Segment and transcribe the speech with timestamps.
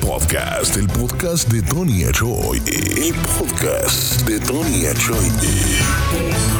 [0.00, 2.62] Podcast, el podcast de Tony Achoy.
[2.66, 6.55] El podcast de Tony Achoy.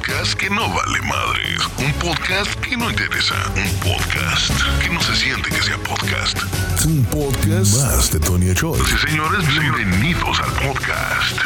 [0.00, 1.60] Podcast que no vale madres.
[1.78, 3.34] Un podcast que no interesa.
[3.54, 6.38] Un podcast que no se siente que sea podcast.
[6.86, 8.80] Un podcast más de Tony Achoy.
[8.86, 11.36] Sí, señores, bienvenidos al podcast.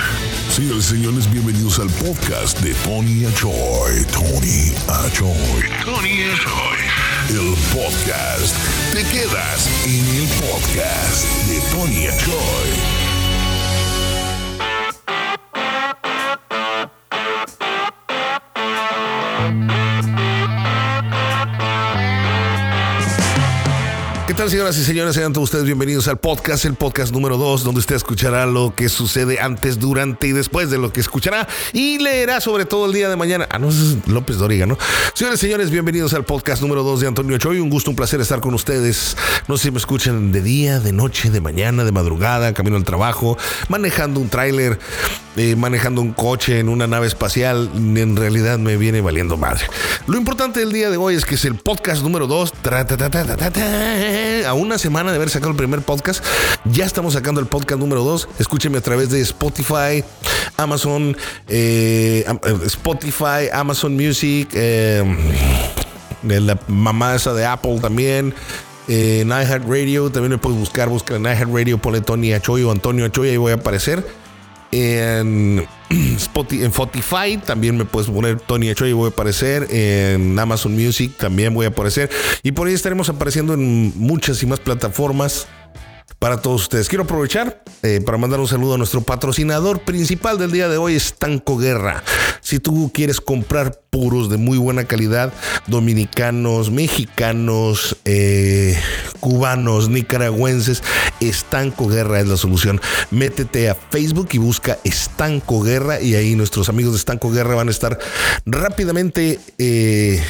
[0.51, 4.05] Sí, señores, bienvenidos al podcast de Tony Achoy.
[4.12, 5.69] Tony Achoy.
[5.84, 6.78] Tony Achoy.
[7.30, 8.55] El podcast.
[8.92, 13.03] Te quedas en el podcast de Tony Achoy.
[24.34, 25.15] ¿Qué tal, señoras y señores?
[25.15, 28.89] Sean todos ustedes bienvenidos al podcast, el podcast número 2, donde usted escuchará lo que
[28.89, 33.08] sucede antes, durante y después de lo que escuchará y leerá sobre todo el día
[33.08, 33.47] de mañana.
[33.48, 34.77] Ah, no, es López Doriga, ¿no?
[35.14, 37.61] Señores y señores, bienvenidos al podcast número 2 de Antonio Choy.
[37.61, 39.17] Un gusto, un placer estar con ustedes.
[39.47, 42.83] No sé si me escuchan de día, de noche, de mañana, de madrugada, camino al
[42.83, 44.80] trabajo, manejando un tráiler,
[45.36, 47.70] eh, manejando un coche en una nave espacial.
[47.73, 49.67] En realidad me viene valiendo madre.
[50.08, 52.53] Lo importante del día de hoy es que es el podcast número 2
[54.47, 56.25] a una semana de haber sacado el primer podcast,
[56.64, 58.28] ya estamos sacando el podcast número 2.
[58.39, 60.03] Escúcheme a través de Spotify,
[60.56, 61.14] Amazon,
[61.47, 62.25] eh,
[62.64, 65.05] Spotify, Amazon Music, eh,
[66.22, 68.34] la mamá de Apple también.
[68.89, 73.28] En iHeartRadio también me puedes buscar, busca en iHeartRadio, ponle Tony Achoy o Antonio Achoy,
[73.28, 74.06] ahí voy a aparecer.
[75.94, 79.69] En Spotify también me puedes poner Tony Achoy y voy a aparecer.
[79.70, 82.11] En Amazon Music también voy a aparecer.
[82.42, 85.47] Y por ahí estaremos apareciendo en muchas y más plataformas
[86.25, 86.89] para todos ustedes.
[86.89, 90.94] Quiero aprovechar eh, para mandar un saludo a nuestro patrocinador principal del día de hoy,
[90.94, 92.02] Estanco Guerra.
[92.40, 95.35] Si tú quieres comprar puros de muy buena calidad,
[95.67, 98.74] dominicanos, mexicanos, eh,
[99.20, 100.83] cubanos, nicaragüenses,
[101.20, 102.80] Estanco Guerra es la solución.
[103.11, 107.68] Métete a Facebook y busca Estanco Guerra y ahí nuestros amigos de Estanco Guerra van
[107.68, 107.98] a estar
[108.46, 109.41] rápidamente...
[109.58, 110.23] Eh,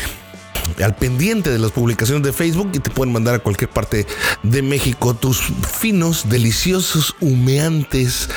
[0.82, 4.06] al pendiente de las publicaciones de Facebook y te pueden mandar a cualquier parte
[4.42, 5.42] de México tus
[5.78, 8.28] finos, deliciosos, humeantes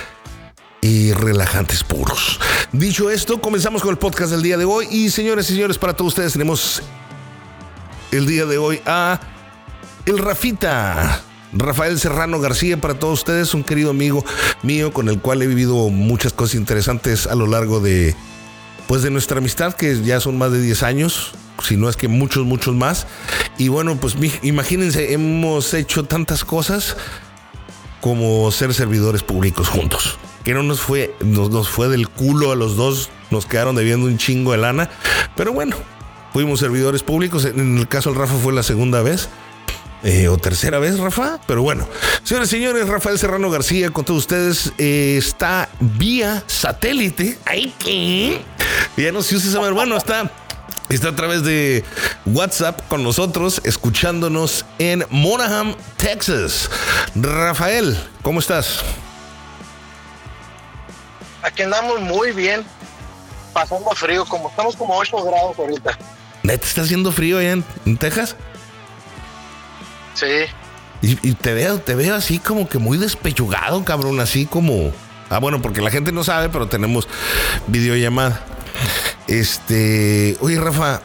[0.82, 2.40] y relajantes puros.
[2.72, 5.94] Dicho esto, comenzamos con el podcast del día de hoy y señores y señores, para
[5.94, 6.82] todos ustedes tenemos
[8.12, 9.20] el día de hoy a
[10.06, 11.22] el Rafita.
[11.54, 14.24] Rafael Serrano García, para todos ustedes, un querido amigo
[14.64, 18.16] mío con el cual he vivido muchas cosas interesantes a lo largo de,
[18.88, 21.34] pues, de nuestra amistad, que ya son más de 10 años
[21.64, 23.08] si no es que muchos, muchos más.
[23.58, 26.98] Y bueno, pues imagínense, hemos hecho tantas cosas
[28.02, 30.18] como ser servidores públicos juntos.
[30.44, 34.18] Que no nos fue, nos, fue del culo a los dos, nos quedaron debiendo un
[34.18, 34.90] chingo de lana.
[35.36, 35.76] Pero bueno,
[36.34, 37.46] fuimos servidores públicos.
[37.46, 39.30] En el caso del Rafa fue la segunda vez.
[40.04, 41.40] Eh, o tercera vez, Rafa.
[41.48, 41.88] Pero bueno,
[42.24, 47.38] señores y señores, Rafael Serrano García con todos ustedes eh, está vía satélite.
[47.46, 48.42] Ay, ¿qué?
[48.96, 50.32] Ya no sé si usa ese bueno, está
[50.90, 51.84] Está a través de
[52.26, 56.70] WhatsApp con nosotros, escuchándonos en Monaham, Texas.
[57.14, 58.80] Rafael, ¿cómo estás?
[61.42, 62.66] Aquí andamos muy bien,
[63.52, 65.98] pasando frío, como estamos como 8 grados ahorita.
[66.44, 68.38] ¿Neta está haciendo frío allá en, Texas?
[70.18, 70.50] Sí.
[71.02, 74.92] Y, te veo, te veo así como que muy despechugado, cabrón, así como.
[75.30, 77.08] Ah, bueno, porque la gente no sabe, pero tenemos
[77.68, 78.44] videollamada.
[79.28, 81.02] Este, oye Rafa,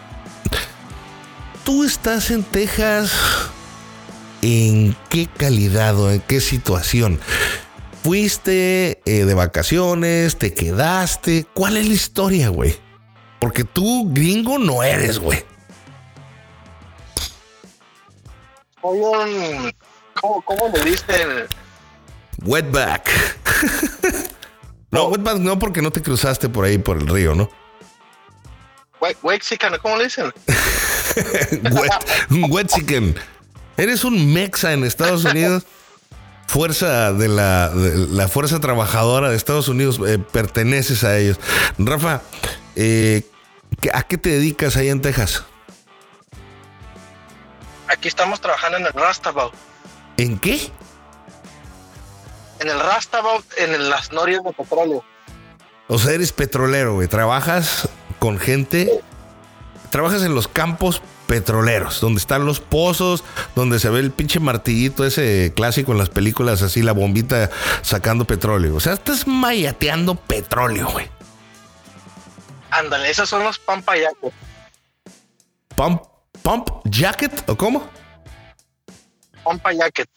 [1.65, 3.13] tú estás en Texas,
[4.41, 7.21] ¿en qué calidad o en qué situación?
[8.03, 10.37] ¿Fuiste eh, de vacaciones?
[10.37, 11.47] ¿Te quedaste?
[11.53, 12.77] ¿Cuál es la historia, güey?
[13.41, 15.45] Porque tú gringo no eres, güey.
[18.83, 21.47] ¿Cómo, cómo le dicen?
[22.45, 23.09] Wetback.
[24.91, 27.49] no, wetback no, porque no te cruzaste por ahí por el río, ¿no?
[29.23, 30.33] Wexican, ¿cómo le dicen?
[32.51, 33.15] Wexican.
[33.77, 35.65] Eres un mexa en Estados Unidos.
[36.47, 41.41] Fuerza de la, fuerza trabajadora de Estados Unidos, eh, perteneces a ellos.
[41.79, 42.21] Rafa,
[42.77, 43.23] eh,
[43.95, 45.45] ¿a qué te dedicas ahí en Texas?
[48.03, 49.55] Aquí estamos trabajando en el Rastabout.
[50.17, 50.73] ¿En qué?
[52.59, 55.05] En el Rastabout, en las norias de petróleo.
[55.87, 57.07] O sea, eres petrolero, güey.
[57.07, 57.89] Trabajas
[58.19, 58.91] con gente.
[59.91, 63.23] Trabajas en los campos petroleros, donde están los pozos,
[63.55, 67.53] donde se ve el pinche martillito ese clásico en las películas, así la bombita
[67.83, 68.75] sacando petróleo.
[68.75, 71.09] O sea, estás mayateando petróleo, güey.
[72.73, 74.33] Ándale, esos son los pampayacos.
[75.77, 76.01] Pam,
[76.43, 77.89] pump jacket o cómo?
[79.43, 80.09] Pompa jacket.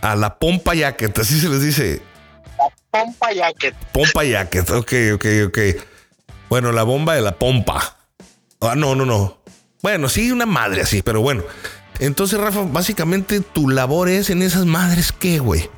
[0.00, 2.02] A la pompa jacket, así se les dice.
[2.58, 3.74] La pompa jacket.
[3.92, 5.58] Pompa jacket, ok, ok, ok.
[6.48, 7.96] Bueno, la bomba de la pompa.
[8.60, 9.38] Ah, no, no, no.
[9.82, 11.42] Bueno, sí, una madre así, pero bueno.
[11.98, 15.70] Entonces, Rafa, básicamente tu labor es en esas madres, ¿qué, güey?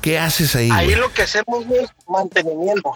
[0.00, 0.70] ¿Qué haces ahí?
[0.70, 0.98] Ahí güey?
[0.98, 2.92] lo que hacemos es mantenimiento.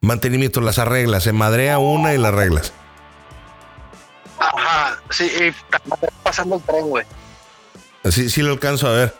[0.00, 2.72] Mantenimiento, las arreglas, se madrea una y las reglas.
[4.52, 5.54] Ajá, sí, y
[6.22, 7.04] pasando el tren, güey.
[8.04, 9.14] Así sí lo alcanzo a ver.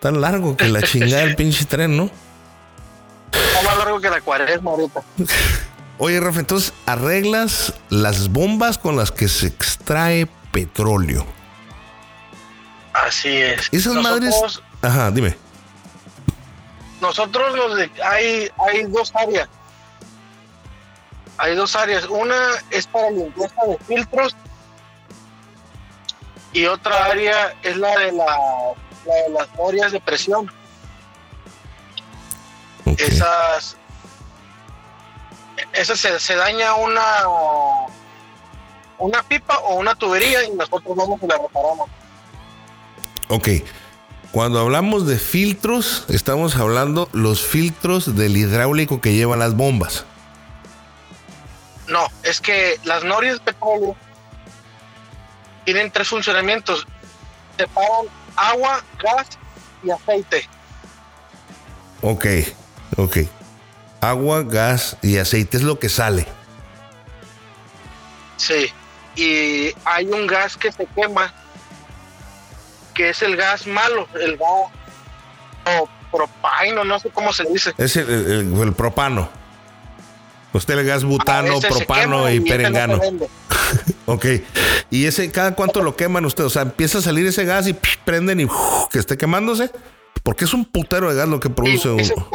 [0.00, 2.10] Tan largo que la chingada el pinche tren, ¿no?
[3.32, 5.00] Está más largo que la cuaresma ahorita.
[5.98, 11.24] Oye, Rafa, entonces arreglas las bombas con las que se extrae petróleo.
[12.92, 13.68] Así es.
[13.70, 14.34] Esas madres.
[14.82, 15.36] Ajá, dime.
[17.00, 19.48] Nosotros los de, hay, hay dos áreas.
[21.42, 22.06] Hay dos áreas.
[22.08, 22.36] Una
[22.70, 24.36] es para limpieza de filtros
[26.52, 28.24] y otra área es la de la,
[29.04, 30.48] la de las norias de presión.
[32.96, 33.76] Esas,
[35.72, 37.02] esas se, se daña una
[38.98, 41.90] una pipa o una tubería y nosotros vamos y la reparamos.
[43.30, 43.48] Ok.
[44.30, 50.06] Cuando hablamos de filtros, estamos hablando los filtros del hidráulico que llevan las bombas.
[51.92, 53.94] No, es que las norias de petróleo
[55.66, 56.86] tienen tres funcionamientos.
[57.58, 59.28] Separan agua, gas
[59.84, 60.48] y aceite.
[62.00, 62.24] Ok,
[62.96, 63.16] ok.
[64.00, 66.26] Agua, gas y aceite es lo que sale.
[68.38, 68.72] Sí.
[69.14, 71.30] Y hay un gas que se quema,
[72.94, 74.48] que es el gas malo, el gas
[75.66, 77.74] o propano, no sé cómo se dice.
[77.76, 79.28] Es el, el- el propano.
[80.52, 82.98] Usted el gas butano, Ah, propano y no se perengano.
[83.00, 83.28] vende.
[84.06, 84.26] Ok.
[84.90, 86.48] ¿Y ese cada cuánto lo queman ustedes?
[86.48, 87.96] O sea, empieza a salir ese gas y ¡psh!
[88.04, 88.46] prenden y
[88.90, 89.70] que esté quemándose.
[90.22, 92.28] Porque es un putero de gas lo que produce Y ese, uno.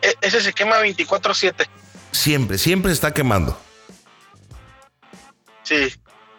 [0.00, 1.66] ese- ese se quema 24/7.
[2.12, 3.58] Siempre, siempre está quemando.
[5.62, 5.92] Sí.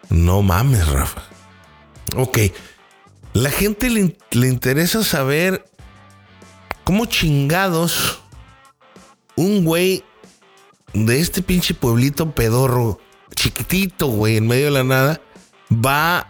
[0.08, 1.22] No mames, Rafa.
[2.16, 2.38] Ok.
[3.34, 5.64] La gente le, le interesa saber
[6.84, 8.20] cómo chingados
[9.36, 10.02] un güey
[10.92, 12.98] de este pinche pueblito pedorro,
[13.34, 15.20] chiquitito, güey, en medio de la nada,
[15.72, 16.26] va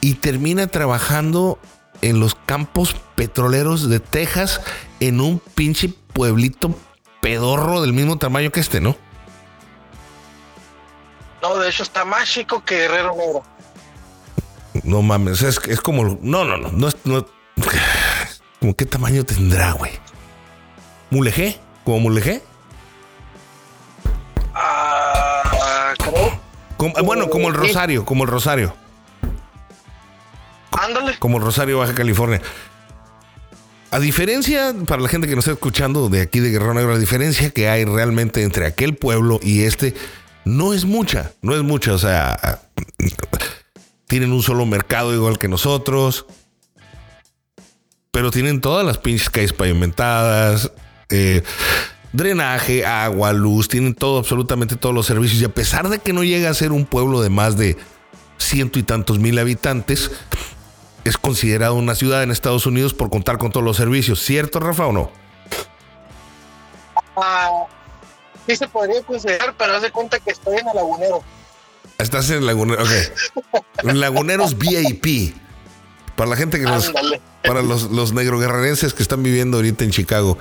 [0.00, 1.58] y termina trabajando
[2.02, 4.60] en los campos petroleros de Texas
[5.00, 6.74] en un pinche pueblito
[7.20, 8.96] pedorro del mismo tamaño que este, ¿no?
[11.40, 13.42] No, de hecho está más chico que Guerrero Negro.
[14.84, 16.18] No mames, es, es como.
[16.22, 16.70] No, no, no.
[16.70, 16.96] No es.
[17.04, 17.26] No,
[18.60, 19.92] ¿Cómo qué tamaño tendrá, güey?
[21.10, 21.58] ¿Mulegé?
[21.84, 22.42] ¿Como mulegé?
[26.76, 27.60] Como- bueno, como el Sí.
[27.60, 28.74] Rosario, como el Rosario.
[30.72, 31.18] Ándale.
[31.18, 32.40] Como el Rosario, Baja California.
[33.90, 36.98] A diferencia, para la gente que nos está escuchando de aquí de Guerrero Negro, la
[36.98, 39.94] diferencia que hay realmente entre aquel pueblo y este
[40.46, 41.92] no es mucha, no es mucha.
[41.92, 42.60] O sea,
[44.06, 46.24] tienen un solo mercado igual que nosotros,
[48.10, 50.72] pero tienen todas las pinches calles pavimentadas,
[51.10, 51.42] eh,
[52.12, 55.40] drenaje, agua, luz, tienen todo, absolutamente todos los servicios.
[55.40, 57.76] Y a pesar de que no llega a ser un pueblo de más de
[58.38, 60.10] ciento y tantos mil habitantes,
[61.04, 64.20] es considerado una ciudad en Estados Unidos por contar con todos los servicios.
[64.22, 65.10] ¿Cierto, Rafa, o no?
[67.16, 67.66] Ah,
[68.46, 71.22] sí se podría considerar, pero haz de cuenta que estoy en el lagunero.
[71.98, 73.84] Estás en Lagunero, ok.
[73.94, 75.36] Laguneros VIP.
[76.16, 76.92] Para la gente que nos,
[77.44, 80.36] para los, los negroguerrerenses que están viviendo ahorita en Chicago.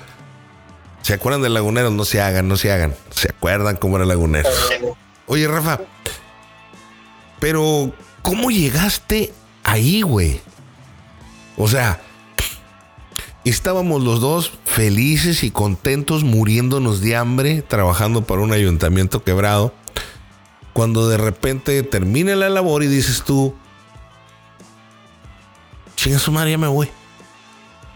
[1.02, 1.92] ¿Se acuerdan de Laguneros?
[1.92, 2.96] No se hagan, no se hagan.
[3.10, 4.54] ¿Se acuerdan cómo era Laguneros?
[4.72, 4.94] Eh,
[5.28, 5.80] Oye, Rafa,
[7.40, 7.92] pero
[8.22, 10.42] ¿cómo llegaste ahí, güey?
[11.58, 12.02] O sea,
[13.46, 19.74] estábamos los dos felices y contentos, muriéndonos de hambre, trabajando para un ayuntamiento quebrado,
[20.74, 23.56] cuando de repente termina la labor y dices tú,
[25.96, 26.90] chinga su madre, ya me voy.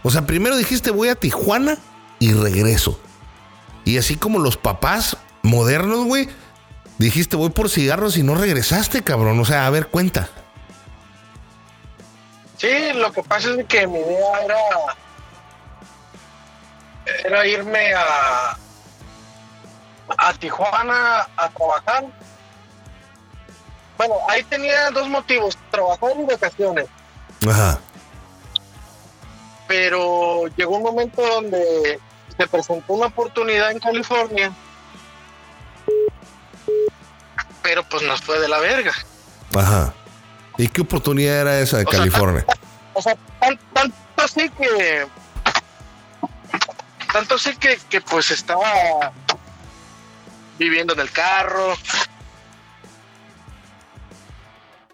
[0.02, 1.78] O sea, primero dijiste voy a Tijuana
[2.18, 2.98] y regreso.
[3.84, 6.28] Y así como los papás modernos, güey,
[6.98, 9.38] dijiste voy por cigarros y no regresaste, cabrón.
[9.40, 10.28] O sea, a ver, cuenta.
[12.56, 14.58] Sí, lo que pasa es que mi idea era
[17.24, 18.56] era irme a
[20.18, 22.04] a Tijuana a trabajar.
[23.98, 26.86] Bueno, ahí tenía dos motivos, trabajar y vacaciones.
[27.48, 27.78] Ajá.
[29.66, 31.98] Pero llegó un momento donde
[32.36, 34.52] se presentó una oportunidad en California.
[37.62, 38.92] pero pues nos fue de la verga.
[39.54, 39.92] Ajá.
[40.56, 42.44] ¿Y qué oportunidad era esa de California?
[42.94, 45.06] o sea, tanto así que.
[47.12, 49.12] Tanto así que, que pues estaba
[50.58, 51.76] viviendo en el carro.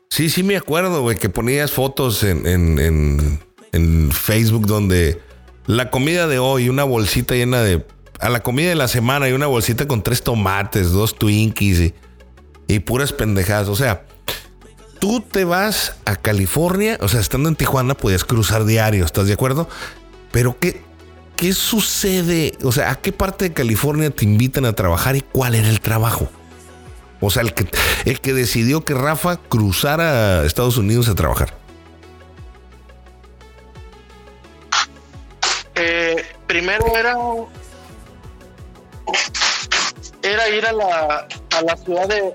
[0.08, 3.40] Sí, sí me acuerdo, güey, que ponías fotos en, en,
[3.72, 5.22] en, Facebook donde
[5.66, 7.86] la comida de hoy, una bolsita llena de...
[8.20, 11.94] A la comida de la semana y una bolsita con tres tomates, dos Twinkies y,
[12.68, 13.68] y puras pendejadas.
[13.68, 14.04] O sea,
[15.00, 19.32] tú te vas a California, o sea, estando en Tijuana podías cruzar diario, ¿estás de
[19.32, 19.68] acuerdo?
[20.30, 20.80] Pero ¿qué,
[21.34, 22.56] ¿qué sucede?
[22.62, 25.80] O sea, ¿a qué parte de California te invitan a trabajar y cuál era el
[25.80, 26.30] trabajo?
[27.20, 27.66] O sea, el que,
[28.04, 31.61] el que decidió que Rafa cruzara a Estados Unidos a trabajar.
[36.62, 37.16] Primero era
[40.22, 42.32] era ir a la, a la ciudad de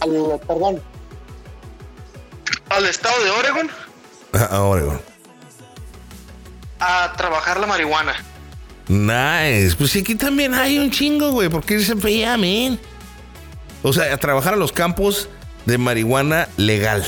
[0.00, 0.82] al, perdón
[2.70, 3.70] al estado de Oregon.
[4.50, 5.00] A Oregon.
[6.80, 8.14] A trabajar la marihuana.
[8.88, 9.76] Nice.
[9.76, 12.80] Pues aquí también hay un chingo güey porque se veía men
[13.84, 15.28] o sea, a trabajar a los campos
[15.64, 17.06] de marihuana legal.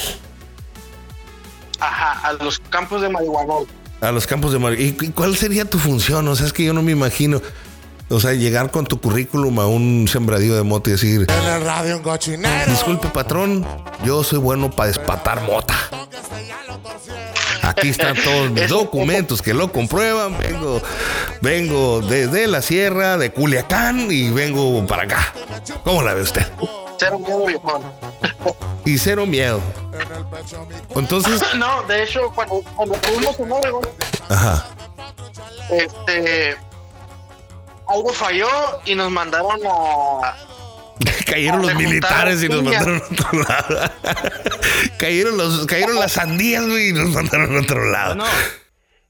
[1.80, 3.66] Ajá, a los campos de marihuana.
[4.00, 4.96] A los campos de marihuana.
[5.00, 6.28] ¿Y cuál sería tu función?
[6.28, 7.42] O sea, es que yo no me imagino.
[8.10, 11.26] O sea, llegar con tu currículum a un sembradío de moto y decir...
[11.28, 12.70] En el radio un cochinero.
[12.70, 13.66] Disculpe, patrón,
[14.04, 15.76] yo soy bueno para despatar mota.
[17.62, 20.38] Aquí están todos mis documentos que lo comprueban.
[20.38, 20.80] Vengo,
[21.42, 25.34] vengo desde la sierra de Culiacán y vengo para acá.
[25.84, 26.46] ¿Cómo la ve usted?
[26.98, 27.82] Cero miedo, viejo.
[28.84, 29.60] Y cero miedo.
[30.94, 31.42] Entonces.
[31.56, 33.88] No, de hecho, cuando, cuando fuimos en Oregon,
[34.28, 34.66] Ajá.
[35.70, 36.56] este.
[37.88, 38.48] Algo falló
[38.84, 40.36] y nos mandaron a
[41.24, 43.90] cayeron los militares y nos mandaron a otro lado.
[44.98, 48.14] cayeron, los, cayeron las sandías, y nos mandaron a otro lado.
[48.16, 48.24] No.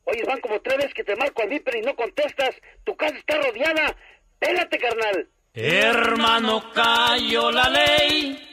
[0.05, 2.51] Oye, van como tres veces que te marco al viper y no contestas.
[2.85, 3.95] Tu casa está rodeada.
[4.39, 5.29] Pélate, carnal.
[5.55, 8.45] Hermano, cayó la ley.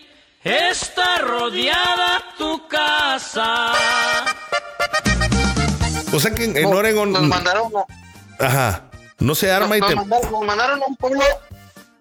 [0.43, 3.73] Está rodeada tu casa.
[6.13, 7.11] O sea que en, Oregon.
[7.11, 7.71] Nos mandaron.
[8.39, 8.89] Ajá.
[9.19, 9.95] No se arma y te.
[9.95, 11.23] Mandaron, nos mandaron a un pueblo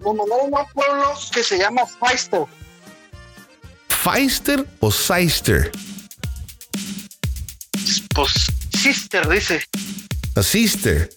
[0.00, 2.44] nos mandaron a un pueblo que se llama Feister.
[3.88, 5.72] ¿Feister o Seister?
[8.14, 8.32] Pues
[8.76, 9.66] Sister, dice.
[10.36, 11.08] A Sister.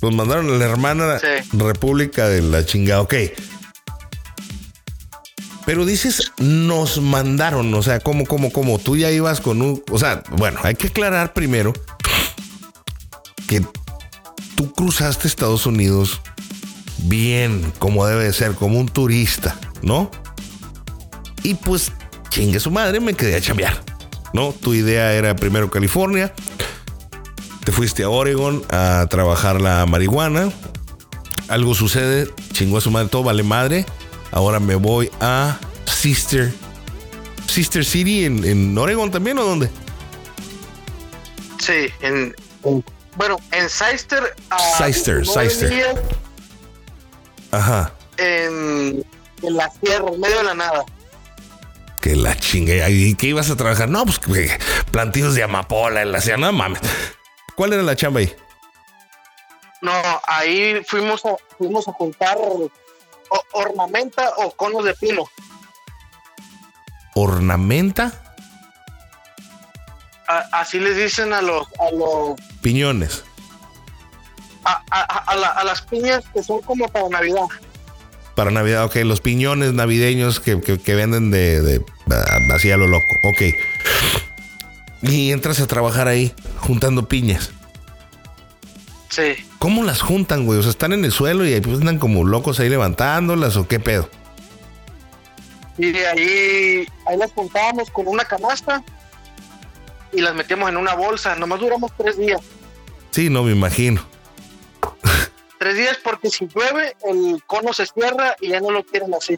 [0.00, 1.18] Nos mandaron a la hermana
[1.52, 3.00] República de la chingada.
[3.00, 3.14] Ok.
[5.66, 8.78] Pero dices, nos mandaron, o sea, ¿cómo, cómo, cómo?
[8.78, 9.82] Tú ya ibas con un.
[9.90, 11.74] O sea, bueno, hay que aclarar primero
[13.46, 13.62] que
[14.56, 16.20] tú cruzaste Estados Unidos
[16.98, 20.10] bien, como debe de ser, como un turista, ¿no?
[21.42, 21.92] Y pues,
[22.30, 23.82] chingue su madre, me quedé a chambear,
[24.32, 24.52] ¿no?
[24.52, 26.32] Tu idea era primero California,
[27.68, 30.50] te fuiste a Oregon a trabajar la marihuana,
[31.48, 33.84] algo sucede, chingó a su madre, todo vale madre,
[34.30, 36.50] ahora me voy a Sister,
[37.46, 39.68] Sister City en, en Oregon también, ¿o dónde?
[41.58, 42.34] Sí, en,
[43.16, 44.34] bueno, en Sister.
[44.82, 46.02] Sister, Sister.
[47.50, 47.92] Ajá.
[48.16, 49.04] En,
[49.42, 50.84] la sierra, en medio de la nada.
[52.00, 52.82] Que la chingue.
[52.88, 53.90] ¿Y qué ibas a trabajar?
[53.90, 54.20] No, pues
[54.90, 56.38] plantillos de amapola en la sierra.
[56.38, 56.80] No mames.
[57.58, 58.32] ¿Cuál era la chamba ahí?
[59.82, 59.92] No,
[60.28, 62.38] ahí fuimos a, fuimos a juntar
[63.52, 65.24] ornamenta o conos de pino.
[67.16, 68.12] ¿Ornamenta?
[70.52, 73.24] así les dicen a los, a los piñones
[74.62, 77.46] a, las piñas que son como para Navidad.
[78.36, 78.96] Para Navidad, ok.
[78.96, 80.54] Los piñones navideños que,
[80.94, 81.84] venden de, de
[82.54, 83.06] así a lo loco.
[83.24, 83.42] Ok.
[85.02, 87.52] Y entras a trabajar ahí, juntando piñas.
[89.10, 89.36] Sí.
[89.58, 90.58] ¿Cómo las juntan, güey?
[90.58, 93.80] O sea, están en el suelo y pues andan como locos ahí levantándolas o qué
[93.80, 94.08] pedo.
[95.78, 98.82] Y de ahí, ahí las juntábamos con una canasta
[100.12, 101.36] y las metíamos en una bolsa.
[101.36, 102.40] Nomás duramos tres días.
[103.10, 104.04] Sí, no me imagino.
[105.58, 109.36] Tres días porque si llueve el cono se cierra y ya no lo quieren así.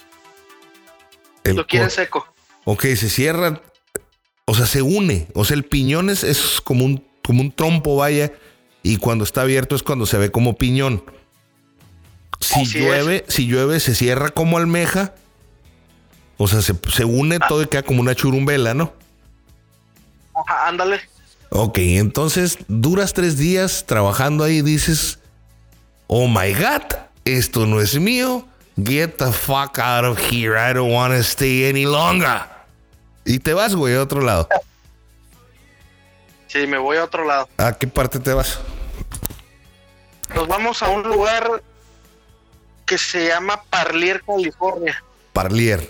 [1.45, 2.27] lo quieren seco.
[2.65, 3.63] Ok, se cierra,
[4.51, 5.29] o sea, se une.
[5.35, 8.33] O sea, el piñón es, como, un, como un trompo, vaya,
[8.83, 11.05] y cuando está abierto es cuando se ve como piñón.
[12.41, 15.15] Si llueve, si llueve, se cierra como almeja.
[16.37, 17.47] O sea, se, une ah.
[17.47, 18.93] todo y queda como una churumbela, ¿no?
[20.35, 21.01] Ajá, ándale.
[21.51, 25.21] Ok, entonces duras tres días trabajando ahí y dices,
[26.09, 28.49] oh my god, esto no es mío,
[28.83, 30.57] Get the fuck out of here.
[30.57, 32.45] I don't want to stay any longer.
[33.31, 34.49] Y te vas, güey, a otro lado.
[36.49, 37.49] Sí, me voy a otro lado.
[37.59, 38.59] ¿A qué parte te vas?
[40.35, 41.63] Nos vamos a un lugar
[42.85, 45.05] que se llama Parlier, California.
[45.33, 45.89] Parlier.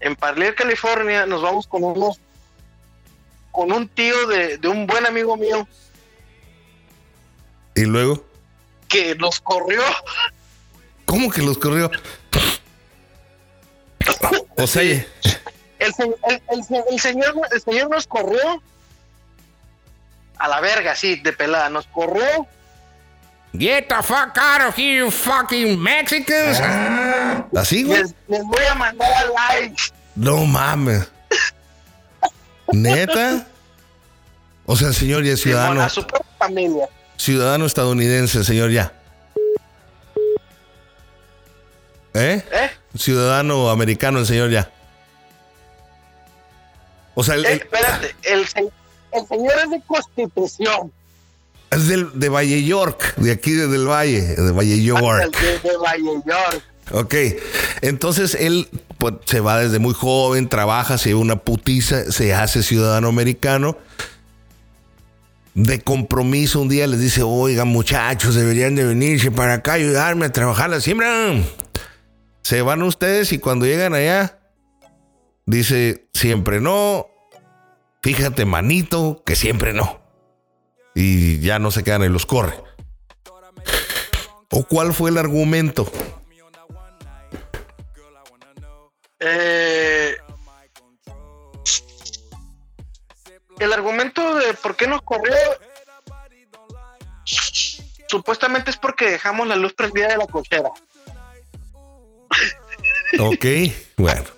[0.00, 2.18] En Parlier, California, nos vamos con unos
[3.52, 5.68] con un tío de, de un buen amigo mío
[7.74, 8.24] ¿Y luego?
[8.88, 9.82] que nos corrió.
[11.04, 11.90] ¿Cómo que los corrió?
[14.56, 14.82] O sea,
[15.78, 18.62] El, se- el- el se- el señor, el señor nos corrió
[20.38, 21.68] a la verga, sí, de pelada.
[21.68, 22.24] Nos corrió
[23.58, 26.60] Get the fuck out of here, you fucking Mexicans.
[27.56, 28.02] ¿Así, güey?
[28.02, 29.74] Les, les voy a mandar a like.
[30.14, 31.08] No mames.
[32.72, 33.46] ¿Neta?
[34.66, 36.88] O sea, el señor ya es ciudadano, A su propia familia.
[37.16, 38.92] ciudadano estadounidense, señor ya.
[42.14, 42.42] ¿Eh?
[42.52, 42.70] ¿Eh?
[42.96, 44.70] Ciudadano americano, el señor ya.
[47.20, 48.68] O sea, el- Eh, el- espérate, el, se-
[49.12, 50.92] el señor es de Constitución.
[51.72, 55.36] es del, de Valle York, de aquí desde el Valle, de Valle York.
[55.36, 56.62] De, de Valle York.
[56.92, 57.14] Ok,
[57.82, 62.62] entonces él pues, se va desde muy joven, trabaja, se lleva una putiza, se hace
[62.62, 63.76] ciudadano americano.
[65.54, 70.32] De compromiso un día les dice, oigan muchachos, deberían de venirse para acá, ayudarme a
[70.32, 71.32] trabajar la siembra.
[72.42, 74.37] Se van ustedes y cuando llegan allá,
[75.48, 77.08] dice, siempre no,
[78.02, 80.00] fíjate manito, que siempre no.
[80.94, 82.54] Y ya no se quedan y los corre.
[84.50, 85.90] ¿O cuál fue el argumento?
[89.20, 90.16] Eh,
[93.58, 95.34] el argumento de por qué nos corrió
[98.06, 100.70] supuestamente es porque dejamos la luz prendida de la cochera.
[103.18, 103.44] Ok,
[103.96, 104.37] bueno.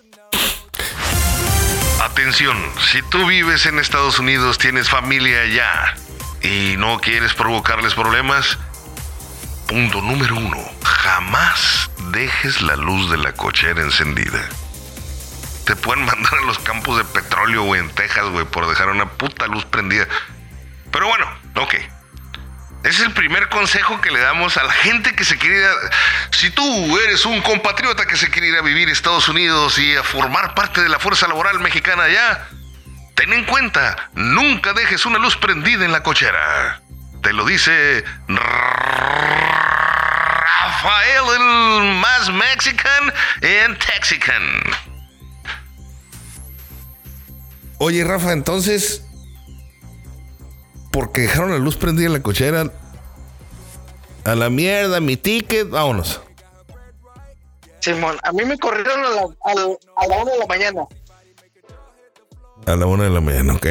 [2.20, 2.58] Atención,
[2.92, 5.94] si tú vives en Estados Unidos, tienes familia allá
[6.42, 8.58] y no quieres provocarles problemas,
[9.66, 14.46] punto número uno, jamás dejes la luz de la cochera encendida.
[15.64, 19.08] Te pueden mandar a los campos de petróleo, güey, en Texas, güey, por dejar una
[19.08, 20.06] puta luz prendida.
[20.92, 21.74] Pero bueno, ok.
[22.82, 25.74] Es el primer consejo que le damos a la gente que se quiere ir a...
[26.30, 29.94] Si tú eres un compatriota que se quiere ir a vivir a Estados Unidos y
[29.96, 32.48] a formar parte de la fuerza laboral mexicana allá,
[33.14, 36.80] ten en cuenta, nunca dejes una luz prendida en la cochera.
[37.22, 38.44] Te lo dice Rafael,
[41.36, 43.12] el más mexican
[43.42, 44.62] en Texican.
[47.76, 49.04] Oye, Rafa, entonces
[50.92, 52.70] porque dejaron la luz prendida en la cochera.
[54.24, 56.20] A la mierda, mi ticket, vámonos.
[57.80, 60.82] Simón, a mí me corrieron a la, a la- a la una de la mañana
[62.66, 63.64] A la una de la mañana, ok.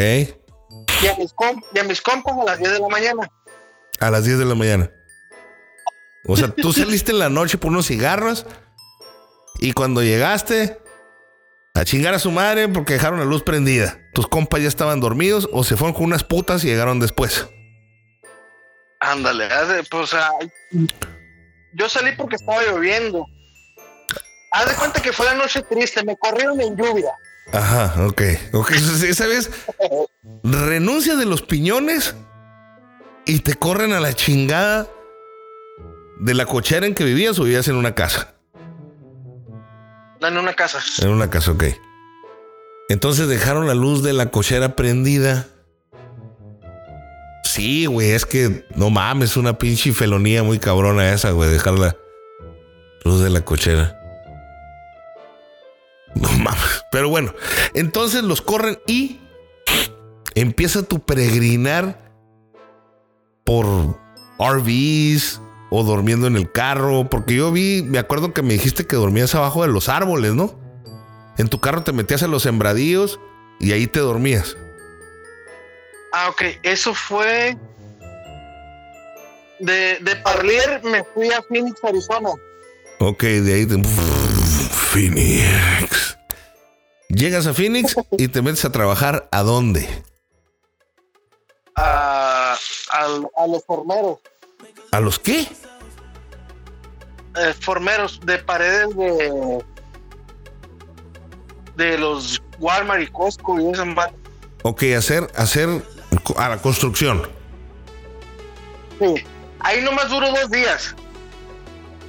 [1.03, 3.29] y a mis, com- y a mis compas a las 10 de la mañana.
[3.99, 4.89] A las 10 de la mañana.
[6.25, 8.45] O sea, tú saliste en la noche por unos cigarros
[9.59, 10.79] y cuando llegaste
[11.73, 13.99] a chingar a su madre porque dejaron la luz prendida.
[14.13, 17.47] Tus compas ya estaban dormidos o se fueron con unas putas y llegaron después.
[18.99, 19.47] Ándale,
[19.89, 20.11] pues,
[21.73, 23.25] yo salí porque estaba lloviendo.
[24.51, 27.11] Haz de cuenta que fue la noche triste, me corrieron en lluvia.
[27.53, 28.21] Ajá, ok.
[28.53, 28.71] Ok,
[29.07, 29.49] esa vez
[30.43, 32.15] renuncia de los piñones
[33.25, 34.87] y te corren a la chingada
[36.19, 38.38] de la cochera en que vivías o vivías en una casa.
[40.21, 40.79] En una casa.
[41.01, 41.63] En una casa, ok.
[42.89, 45.47] Entonces dejaron la luz de la cochera prendida.
[47.43, 51.95] Sí, güey, es que no mames, una pinche felonía muy cabrona esa, güey, dejar la
[53.03, 53.95] luz de la cochera.
[56.15, 56.83] No mames.
[56.91, 57.33] Pero bueno,
[57.73, 59.19] entonces los corren y
[60.35, 62.11] empieza tu peregrinar
[63.43, 63.65] por
[64.39, 68.95] RVs o durmiendo en el carro, porque yo vi, me acuerdo que me dijiste que
[68.95, 70.59] dormías abajo de los árboles, ¿no?
[71.37, 73.19] En tu carro te metías a los sembradíos
[73.59, 74.57] y ahí te dormías.
[76.11, 77.55] Ah, ok, eso fue.
[79.59, 82.29] De, de Parlier me fui a Phoenix, Arizona.
[82.99, 83.81] Ok, de ahí te...
[84.91, 86.17] Phoenix.
[87.09, 89.87] Llegas a Phoenix y te metes a trabajar a dónde?
[91.75, 92.55] A,
[92.91, 94.17] al- a los formeros.
[94.91, 95.47] ¿A los qué?
[97.35, 99.63] eh, formeros de paredes de.
[101.75, 104.13] De los Walmart y Costco y esa madre.
[104.63, 105.69] Ok, hacer, hacer
[106.35, 107.21] a la construcción.
[108.99, 109.23] Sí.
[109.61, 110.93] Ahí nomás duró dos días.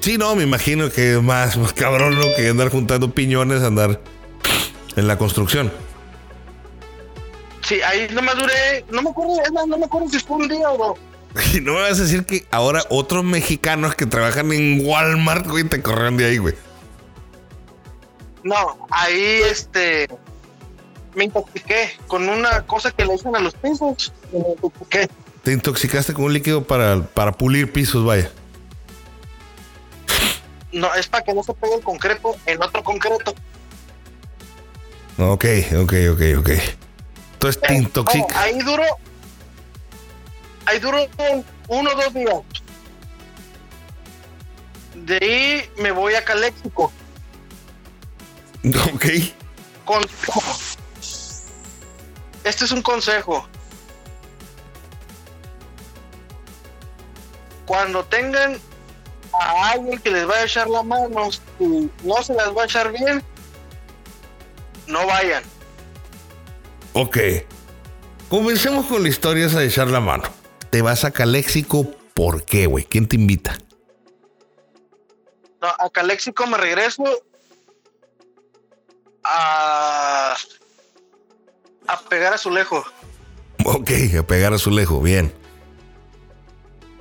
[0.01, 2.25] Sí, no, me imagino que es más, más cabrón ¿no?
[2.37, 4.01] que andar juntando piñones, andar
[4.97, 5.71] en la construcción.
[7.63, 9.37] Sí, ahí nomás duré, no me acuerdo,
[9.69, 10.99] no me acuerdo si fue un día o dos.
[11.55, 15.65] Y no me vas a decir que ahora otros mexicanos que trabajan en Walmart, güey,
[15.65, 16.55] te corrieron de ahí, güey.
[18.43, 20.09] No, ahí este
[21.15, 24.13] me intoxiqué con una cosa que le echan a los pisos.
[24.33, 25.09] Me intoxiqué.
[25.43, 28.31] Te intoxicaste con un líquido para, para pulir pisos, vaya.
[30.73, 33.35] No, es para que no se pegue el concreto en otro concreto.
[35.19, 35.45] Ok,
[35.83, 36.51] ok, ok, ok.
[37.35, 38.37] Entonces te No, intoxicas.
[38.37, 38.85] ahí duró.
[40.71, 41.05] Ahí duró
[41.67, 42.37] uno o dos días.
[44.95, 46.93] De ahí me voy a Caléxico.
[48.95, 49.07] Ok.
[49.85, 50.07] Con...
[52.45, 53.49] Este es un consejo.
[57.67, 58.57] Cuando tengan
[59.33, 62.65] a alguien que les va a echar la mano y no se las va a
[62.67, 63.25] echar bien,
[64.87, 65.43] no vayan.
[66.93, 67.19] Ok.
[68.29, 70.40] Comencemos con la historia esa de echar la mano.
[70.71, 72.85] Te vas a Caléxico, ¿por qué, güey?
[72.85, 73.59] ¿Quién te invita?
[75.61, 77.05] No, a Caléxico me regreso
[79.25, 80.37] a,
[81.87, 82.87] a pegar a su lejos.
[83.65, 85.33] Ok, a pegar a su lejos, bien.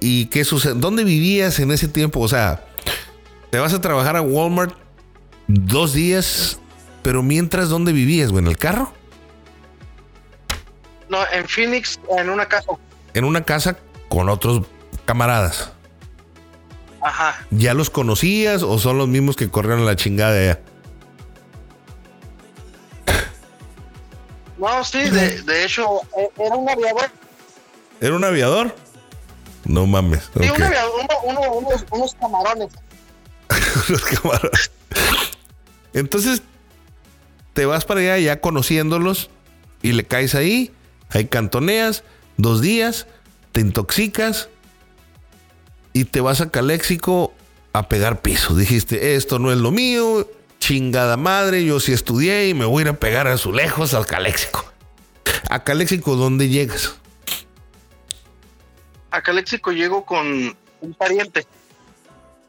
[0.02, 0.74] ¿Y qué sucede?
[0.76, 2.20] ¿Dónde vivías en ese tiempo?
[2.20, 2.66] O sea,
[3.50, 4.76] te vas a trabajar a Walmart
[5.48, 6.60] dos días,
[7.02, 8.44] pero mientras, ¿dónde vivías, güey?
[8.44, 8.92] ¿En el carro?
[11.10, 12.72] No, en Phoenix, en una casa.
[13.14, 13.78] En una casa
[14.10, 14.62] con otros
[15.06, 15.72] camaradas.
[17.02, 17.46] Ajá.
[17.52, 20.60] ¿Ya los conocías o son los mismos que corrieron la chingada de allá?
[24.58, 27.10] No, sí, de, de hecho, e- era un aviador.
[28.02, 28.76] ¿Era un aviador?
[29.66, 30.30] No mames.
[30.40, 30.58] Sí, ok.
[30.58, 30.92] un aviador,
[31.24, 32.68] uno- uno- unos, unos camarones.
[33.90, 34.72] Los camarones.
[35.94, 36.42] Entonces,
[37.54, 39.30] te vas para allá ya conociéndolos
[39.82, 40.74] y le caes ahí,
[41.10, 42.04] ahí cantoneas,
[42.40, 43.06] dos días,
[43.52, 44.50] te intoxicas
[45.94, 47.34] y te vas a Caléxico
[47.74, 48.56] a pegar piso.
[48.56, 50.28] Dijiste, esto no es lo mío,
[50.60, 53.94] chingada madre, yo sí estudié y me voy a ir a pegar a su lejos
[53.94, 54.66] al Caléxico.
[55.50, 56.96] A Caléxico, ¿dónde llegas?
[59.12, 61.46] A Caléxico llego con un pariente.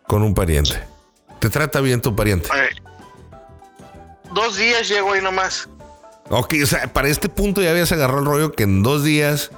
[0.07, 0.81] Con un pariente.
[1.41, 2.49] ¿Te trata bien tu pariente?
[2.55, 2.77] Eh,
[4.35, 5.69] dos días llego ahí nomás.
[6.29, 9.51] Ok, o sea, para este punto ya habías agarrado el rollo que en dos días.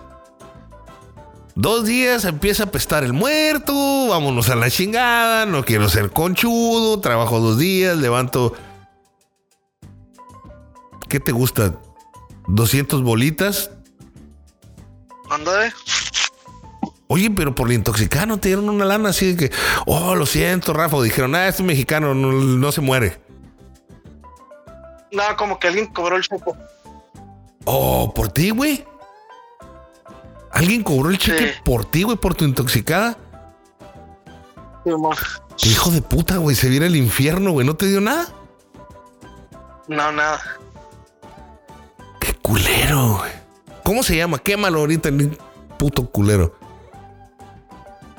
[1.55, 4.09] Dos días empieza a pestar el muerto.
[4.09, 5.47] Vámonos a la chingada.
[5.47, 7.01] No quiero ser conchudo.
[7.01, 7.97] Trabajo dos días.
[7.99, 8.55] Levanto.
[11.09, 11.75] ¿Qué te gusta?
[12.49, 13.71] ¿200 bolitas?
[15.29, 15.73] Ándale.
[17.09, 20.25] Oye, pero por la intoxicada no te dieron una lana así de que, oh, lo
[20.25, 21.03] siento, Rafa.
[21.03, 23.21] Dijeron, ah, este mexicano no, no se muere.
[25.11, 26.53] No, como que alguien cobró el cheque.
[27.67, 28.85] Oh, por ti, güey.
[30.53, 31.61] ¿Alguien cobró el cheque Sí.
[31.65, 33.17] por ti, güey, por tu intoxicada?
[34.85, 35.11] Sí, mo.
[35.57, 37.67] Qué Hijo de puta, güey, se viene el infierno, güey.
[37.67, 38.29] ¿No te dio nada?
[39.89, 40.41] No, nada.
[42.21, 43.33] Qué culero, güey.
[43.85, 44.39] ¿Cómo se llama?
[44.39, 45.37] Quémalo ahorita, el
[45.79, 46.55] puto culero.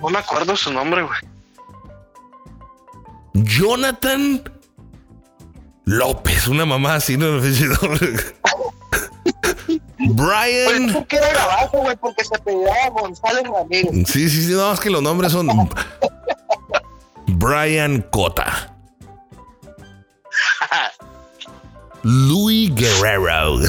[0.01, 1.19] No me acuerdo su nombre, güey.
[3.33, 4.43] Jonathan
[5.85, 7.25] López, una mamá así, ¿no?
[10.07, 10.93] Pues Brian.
[10.93, 11.95] ¿por qué era abajo, güey?
[11.95, 13.91] Porque se pedía González Ramírez.
[14.07, 15.47] Sí, sí, sí, no, es que los nombres son
[17.27, 18.75] Brian Cota.
[22.03, 23.59] Louis Guerrero.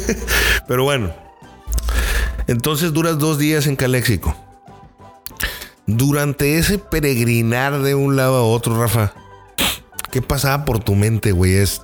[0.68, 1.14] Pero bueno.
[2.46, 4.34] Entonces duras dos días en Caléxico.
[5.86, 9.12] Durante ese peregrinar de un lado a otro, Rafa,
[10.10, 11.54] ¿qué pasaba por tu mente, güey?
[11.54, 11.82] Es.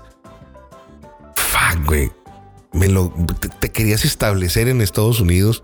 [1.34, 2.12] Fuck, güey.
[2.76, 3.12] Me lo,
[3.60, 5.62] te, querías establecer en Estados Unidos.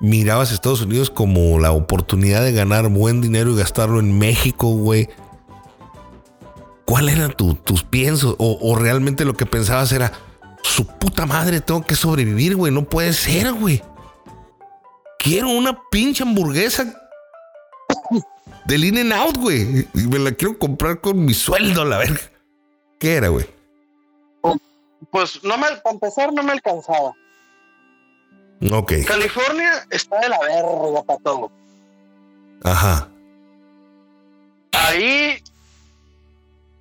[0.00, 4.68] Mirabas a Estados Unidos como la oportunidad de ganar buen dinero y gastarlo en México,
[4.74, 5.08] güey.
[6.84, 8.34] ¿Cuál eran tu- tus piensos?
[8.38, 10.12] O, realmente lo que pensabas era,
[10.62, 12.72] su puta madre, tengo que sobrevivir, güey.
[12.72, 13.82] No puede ser, güey.
[15.18, 16.92] Quiero una pinche hamburguesa
[18.64, 19.86] del In Out, güey.
[19.94, 22.20] Y me la quiero comprar con mi sueldo, la verga.
[22.98, 23.46] ¿Qué era, güey?
[25.10, 27.12] Pues no me, para empezar, no me alcanzaba.
[28.72, 28.92] Ok.
[29.06, 31.50] California está de la verga para todo.
[32.62, 33.08] Ajá.
[34.72, 35.42] Ahí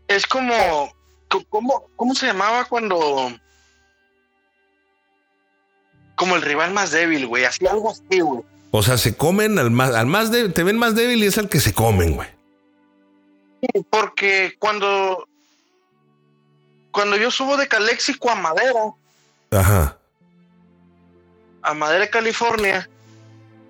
[0.09, 0.93] es como,
[1.29, 3.31] co- ¿cómo, ¿cómo se llamaba cuando?
[6.15, 7.45] Como el rival más débil, güey.
[7.45, 8.43] Así algo así, güey.
[8.71, 11.37] O sea, se comen al más, al más débil, te ven más débil y es
[11.37, 12.27] al que se comen, güey.
[13.89, 15.28] Porque cuando,
[16.91, 18.81] cuando yo subo de Caléxico a Madera,
[19.51, 19.97] Ajá.
[21.61, 22.89] a Madera, California,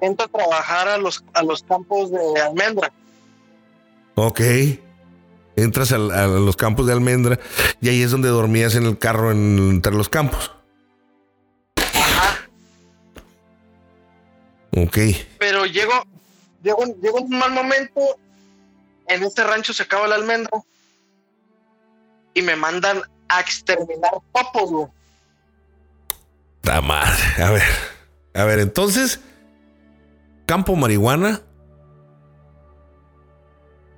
[0.02, 2.92] entro a trabajar a los, a los campos de almendra.
[4.16, 4.42] Ok.
[5.56, 7.40] Entras a, los campos de almendra
[7.82, 10.52] y ahí es donde dormías en el carro en- entre los campos.
[14.76, 14.98] Ok.
[15.38, 15.94] Pero llego,
[16.64, 18.00] llego, llego en un mal momento,
[19.08, 20.52] en este rancho se acaba la almendra
[22.40, 24.88] y me mandan a exterminar topos, güey.
[26.64, 27.44] La madre.
[27.44, 27.64] A ver.
[28.34, 29.20] A ver, entonces.
[30.46, 31.42] Campo marihuana.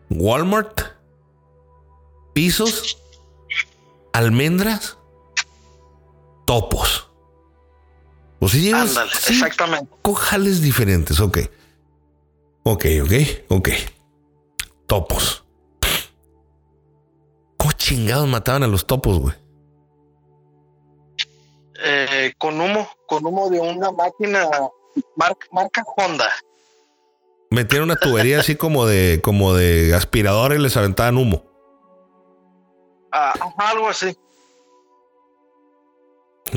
[0.09, 0.81] Walmart.
[2.33, 2.97] Pisos.
[4.13, 4.97] Almendras.
[6.45, 7.09] Topos.
[8.39, 9.95] O sea, llevas Ándale, exactamente.
[10.15, 11.19] jales diferentes.
[11.19, 11.39] Ok.
[12.63, 13.11] Ok, ok,
[13.49, 13.69] ok.
[14.87, 15.43] Topos.
[17.81, 19.35] ¿Cómo chingados mataban a los topos, güey?
[21.83, 24.47] Eh, con humo, con humo de una máquina
[25.15, 26.29] marca, marca Honda.
[27.49, 31.43] Metían una tubería así como de, como de aspiradora y les aventaban humo.
[33.11, 34.15] Ah, algo así.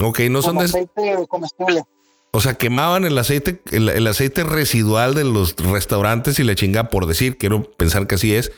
[0.03, 1.85] Ok, no son de, aceite comestible.
[2.33, 6.91] o sea, quemaban el aceite, el, el aceite residual de los restaurantes y la chingada
[6.91, 8.53] por decir, quiero pensar que así es.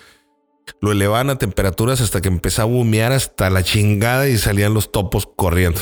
[0.81, 4.93] Lo elevaban a temperaturas hasta que empezaba a humear hasta la chingada y salían los
[4.93, 5.81] topos corriendo.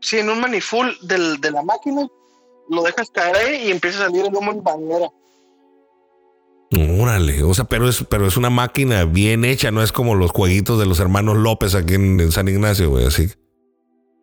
[0.00, 2.06] Sí, en un maniful del, de la máquina,
[2.70, 5.08] lo dejas caer y empieza a salir el humo en bañera.
[7.00, 10.30] Órale, o sea, pero es, pero es una máquina bien hecha, no es como los
[10.30, 13.30] jueguitos de los hermanos López aquí en, en San Ignacio, güey, así.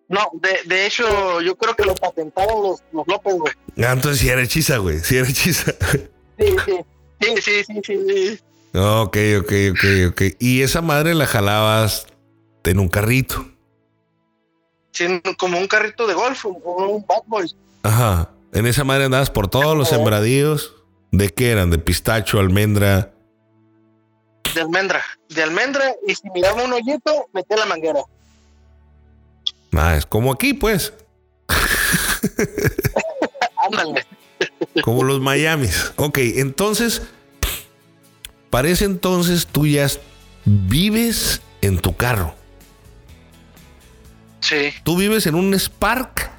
[0.07, 3.53] No, de, de hecho, yo creo que lo patentaron los, los López, güey.
[3.77, 5.73] Ah, entonces sí era hechiza, güey, sí era hechiza.
[6.37, 6.55] Sí.
[7.19, 8.39] Sí, sí, sí, sí, sí.
[8.75, 10.21] Ok, ok, ok, ok.
[10.39, 12.07] Y esa madre la jalabas
[12.63, 13.45] en un carrito.
[14.91, 17.53] Sí, como un carrito de golf, un, un bad boy.
[17.83, 18.29] Ajá.
[18.53, 20.73] En esa madre andabas por todos los sembradíos.
[21.11, 21.69] ¿De qué eran?
[21.69, 23.11] ¿De pistacho, almendra?
[24.53, 25.03] De almendra.
[25.29, 28.01] De almendra, y si miraba un hoyito, metía la manguera.
[29.73, 30.93] Ah, es como aquí, pues.
[33.69, 34.05] Ándale.
[34.83, 35.91] Como los Miamis.
[35.97, 37.01] Ok, entonces,
[38.55, 39.85] parece entonces tú ya
[40.45, 42.33] vives en tu carro.
[44.39, 44.71] Sí.
[44.85, 46.31] Tú vives en un Spark.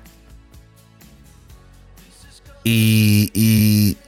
[2.64, 3.98] Y, y,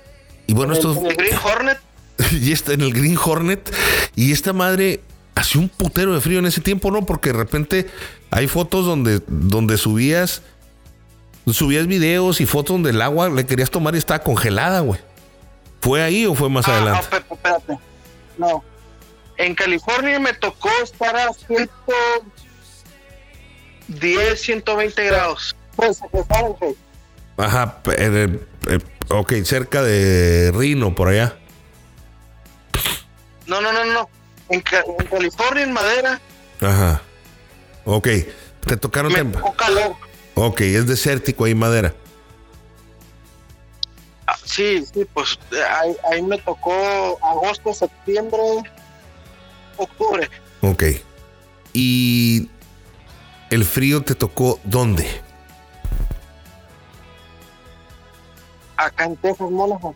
[0.46, 1.78] y bueno, esto en el Green Hornet,
[2.32, 3.74] y está en el Green Hornet.
[4.16, 5.02] Y esta madre
[5.34, 7.04] hacía un putero de frío en ese tiempo, ¿no?
[7.04, 7.88] Porque de repente
[8.30, 10.40] hay fotos donde, donde subías,
[11.46, 14.98] subías videos y fotos donde el agua le querías tomar y estaba congelada, güey.
[15.82, 17.06] ¿Fue ahí o fue más Ah, adelante?
[17.10, 17.78] pe- espérate.
[18.38, 18.64] No.
[19.36, 21.30] En California me tocó estar a
[23.88, 25.54] 110, 120 grados.
[25.76, 26.00] Pues.
[27.36, 28.78] Ajá, pe- eh, eh,
[29.10, 31.36] ok, cerca de Rino, por allá.
[33.46, 34.08] No, no, no, no.
[34.48, 34.62] En,
[34.98, 36.20] en California, en madera,
[36.60, 37.02] Ajá.
[37.84, 38.08] Ok,
[38.66, 39.94] te tocaron me tocó calor.
[40.34, 41.94] Ok, es desértico ahí madera.
[44.48, 46.72] Sí, sí, pues eh, ahí, ahí me tocó
[47.22, 48.40] agosto, septiembre,
[49.76, 50.28] octubre.
[50.62, 50.84] Ok.
[51.74, 52.48] ¿Y
[53.50, 55.06] el frío te tocó dónde?
[58.78, 59.94] Acá en Texas, Monaco.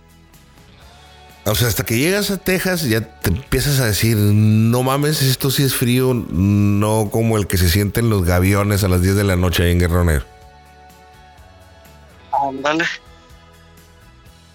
[1.46, 5.50] O sea, hasta que llegas a Texas ya te empiezas a decir, no mames, esto
[5.50, 9.16] sí es frío, no como el que se siente en los gaviones a las 10
[9.16, 10.24] de la noche ahí en Guerrero.
[12.32, 12.84] Ándale.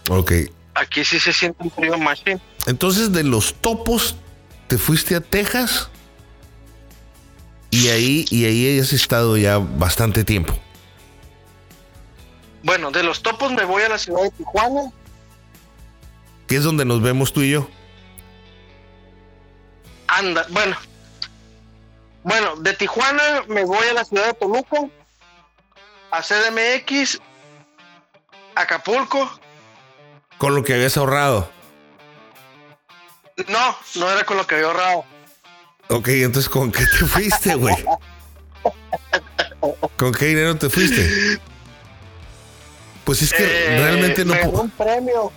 [0.10, 0.32] Ok.
[0.76, 2.39] Aquí sí se siente un frío machine.
[2.65, 4.15] Entonces de los topos
[4.67, 5.89] te fuiste a Texas
[7.72, 10.54] y ahí, y ahí has estado ya bastante tiempo.
[12.63, 14.91] Bueno, de los topos me voy a la ciudad de Tijuana.
[16.48, 17.67] Que es donde nos vemos tú y yo.
[20.08, 20.76] Anda, bueno.
[22.24, 24.89] Bueno, de Tijuana me voy a la ciudad de Toluca,
[26.12, 27.20] a CDMX,
[28.56, 29.39] Acapulco.
[30.38, 31.50] Con lo que habías ahorrado.
[33.47, 35.06] No, no era con lo que había ahorrado.
[35.89, 37.76] Ok, entonces ¿con qué te fuiste, güey?
[39.97, 41.39] ¿Con qué dinero te fuiste?
[43.06, 44.34] Pues es que Eh, realmente no...
[44.34, 45.32] ganó un premio.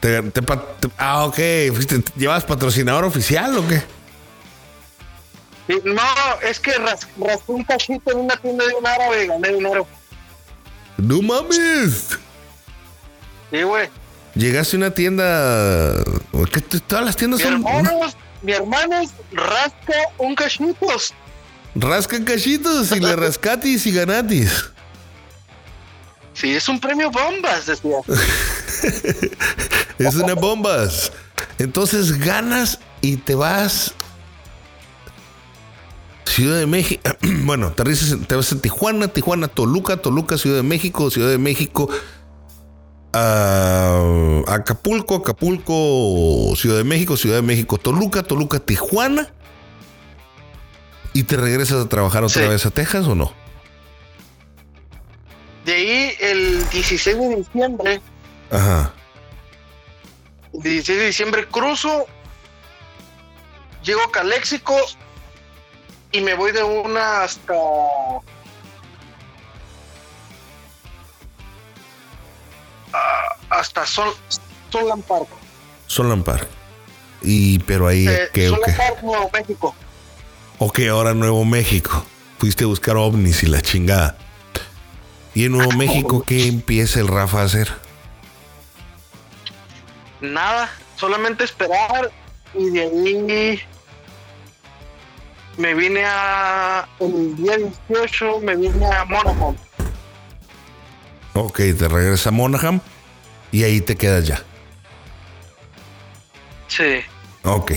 [0.00, 1.36] Te- te te- ah, ok.
[1.74, 3.82] Fuiste, ¿Llevas patrocinador oficial o qué?
[5.84, 6.02] No,
[6.42, 9.86] es que ras- raspé un cachito en una tienda de un árabe y gané dinero.
[10.96, 12.08] ¡No mames!
[13.50, 13.90] Sí, güey.
[14.38, 15.94] Llegaste a una tienda.
[16.52, 17.54] ¿qué t- todas las tiendas Mi son.
[17.54, 17.90] hermano,
[18.42, 19.00] mi hermano
[19.32, 21.12] rasca un cachitos.
[21.74, 24.64] Rascan cachitos y le rascatis y ganatis.
[26.34, 27.96] Sí, es un premio bombas, decía.
[29.98, 31.10] Es una bombas.
[31.58, 33.92] Entonces ganas y te vas.
[36.24, 37.02] Ciudad de México.
[37.42, 41.88] Bueno, te, te vas a Tijuana, Tijuana, Toluca, Toluca, Ciudad de México, Ciudad de México.
[43.18, 49.28] A Acapulco, Acapulco, Ciudad de México, Ciudad de México, Toluca, Toluca, Tijuana.
[51.12, 52.48] ¿Y te regresas a trabajar otra Sí.
[52.48, 53.32] vez a Texas o no?
[55.64, 58.00] De ahí, el 16 de diciembre,
[58.50, 58.92] Ajá.
[60.54, 62.06] el 16 de diciembre cruzo,
[63.84, 64.74] llego a Caléxico
[66.12, 67.52] y me voy de una hasta...
[73.58, 74.12] hasta Sol,
[74.70, 75.28] Solán Park.
[76.24, 76.46] Park.
[77.22, 78.28] Y pero ahí, Eh.
[78.76, 79.74] Park, Nuevo México.
[80.58, 82.04] Ok, ahora Nuevo México.
[82.38, 84.16] Fuiste a buscar ovnis y la chingada.
[85.34, 87.68] Y en Nuevo México, ¿qué empieza el Rafa a hacer?
[90.20, 92.10] Nada, solamente esperar
[92.54, 93.60] y de ahí
[95.56, 97.56] me vine a el día
[97.88, 99.54] 18 me vine a Mónaco.
[101.34, 102.82] Ok, te regresas a Monaghan
[103.52, 104.42] y ahí te quedas ya.
[106.68, 107.00] Sí.
[107.44, 107.72] Ok.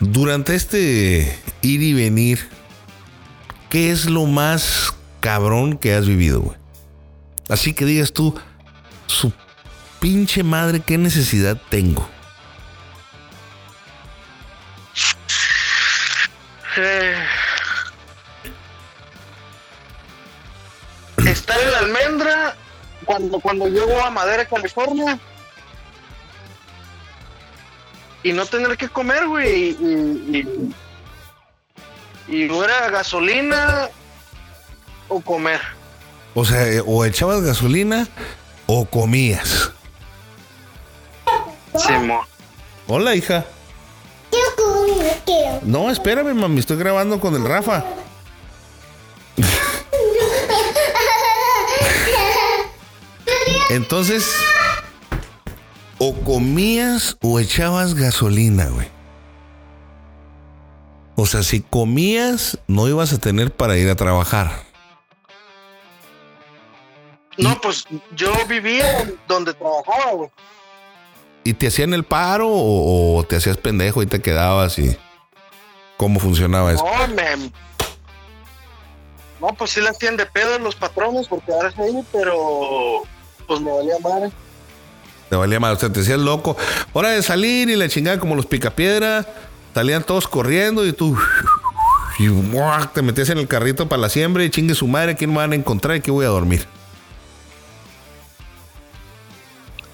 [0.00, 2.48] Durante este ir y venir,
[3.70, 6.58] ¿qué es lo más cabrón que has vivido, güey?
[7.48, 8.38] Así que digas tú,
[9.06, 9.32] su
[10.00, 12.08] pinche madre, ¿qué necesidad tengo?
[16.76, 17.14] Eh,
[21.24, 22.56] estar en la almendra
[23.04, 25.18] cuando cuando llego a Madera, California
[28.22, 30.74] y no tener que comer, güey, y, y,
[32.28, 33.88] y, y no era gasolina
[35.08, 35.60] o comer.
[36.34, 38.08] O sea, eh, o echabas gasolina
[38.66, 39.70] o comías.
[41.76, 42.24] Simón.
[42.88, 43.44] Hola, hija.
[45.62, 47.84] No, espérame, mami, estoy grabando con el Rafa.
[53.70, 54.36] Entonces,
[55.98, 58.88] o comías o echabas gasolina, güey.
[61.16, 64.50] O sea, si comías, no ibas a tener para ir a trabajar.
[67.38, 70.30] No, pues yo vivía donde trabajaba, güey.
[71.44, 74.96] ¿Y te hacían el paro o, o te hacías pendejo y te quedabas y
[75.96, 76.84] cómo funcionaba eso?
[76.84, 77.50] No, me...
[79.40, 83.02] No, pues sí la hacían de pedo los patrones por quedarse ahí, pero
[83.46, 84.30] pues me valía madre.
[85.28, 86.56] Te valía mal, o sea, te decías loco.
[86.92, 89.26] Hora de salir y la chingada como los picapiedra.
[89.74, 91.16] Salían todos corriendo y tú.
[92.18, 92.92] Y ¡buah!
[92.92, 95.52] te metías en el carrito para la siembra y chingue su madre, ¿quién me van
[95.52, 96.66] a encontrar y qué voy a dormir?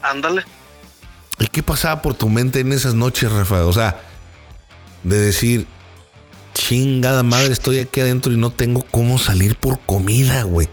[0.02, 0.44] Ándale.
[1.38, 3.64] ¿Y qué pasaba por tu mente en esas noches, Rafa?
[3.64, 4.02] O sea,
[5.02, 5.66] de decir,
[6.52, 10.68] chingada madre, estoy aquí adentro y no tengo cómo salir por comida, güey.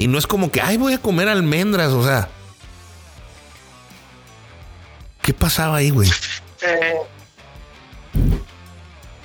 [0.00, 2.30] Y no es como que, ay, voy a comer almendras, o sea.
[5.20, 6.08] ¿Qué pasaba ahí, güey?
[6.62, 6.94] Eh,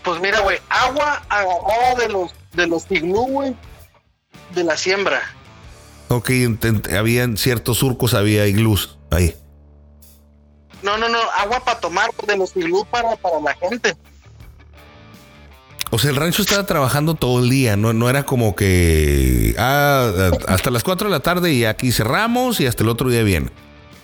[0.03, 3.55] pues mira, güey, agua agarrada de los de los iglú, güey,
[4.53, 5.21] de la siembra.
[6.09, 6.31] Ok,
[6.93, 9.33] habían ciertos surcos, había iglús ahí.
[10.83, 13.95] No, no, no, agua para tomar de los iglú para, para la gente.
[15.95, 20.11] O sea, el rancho estaba trabajando todo el día, no, no era como que ah,
[20.45, 23.49] hasta las 4 de la tarde y aquí cerramos y hasta el otro día bien.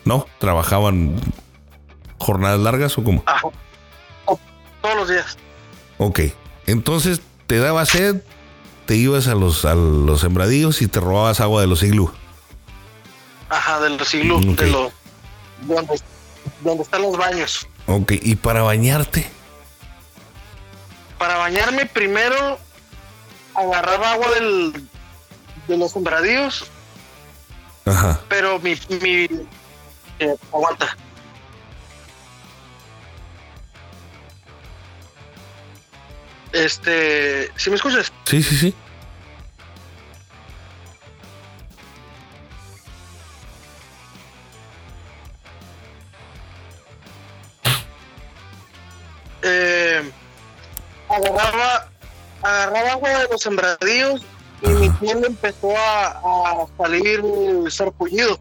[0.06, 1.15] No, trabajaban
[2.18, 3.24] jornadas largas o como.
[3.26, 3.47] Ajá.
[4.26, 4.39] O-
[4.82, 5.38] Todos los días.
[5.97, 6.22] Ok,
[6.65, 8.22] entonces te daba sed,
[8.86, 12.09] te ibas a los, a los sembradíos y te robabas agua de los iglú.
[13.49, 14.59] Ajá, de los iglú, Ok.
[14.61, 14.93] de los
[15.68, 15.99] donde,
[16.63, 17.68] donde están los baños.
[17.88, 19.30] Ok, y para bañarte.
[21.22, 22.57] Para bañarme primero
[23.53, 24.74] agarraba agua del
[25.67, 26.65] de los sembradíos,
[27.86, 28.19] Ajá.
[28.28, 29.28] pero mi mi
[30.17, 30.97] eh, aguanta.
[36.53, 38.11] Este, si me escuchas?
[38.26, 38.76] Sí, sí, sí.
[49.43, 50.11] eh,
[51.12, 51.89] agarraba,
[52.41, 54.22] agarraba agua de los sembradíos
[54.62, 57.24] y mi piel empezó a, a salir
[57.70, 58.39] sarpullido.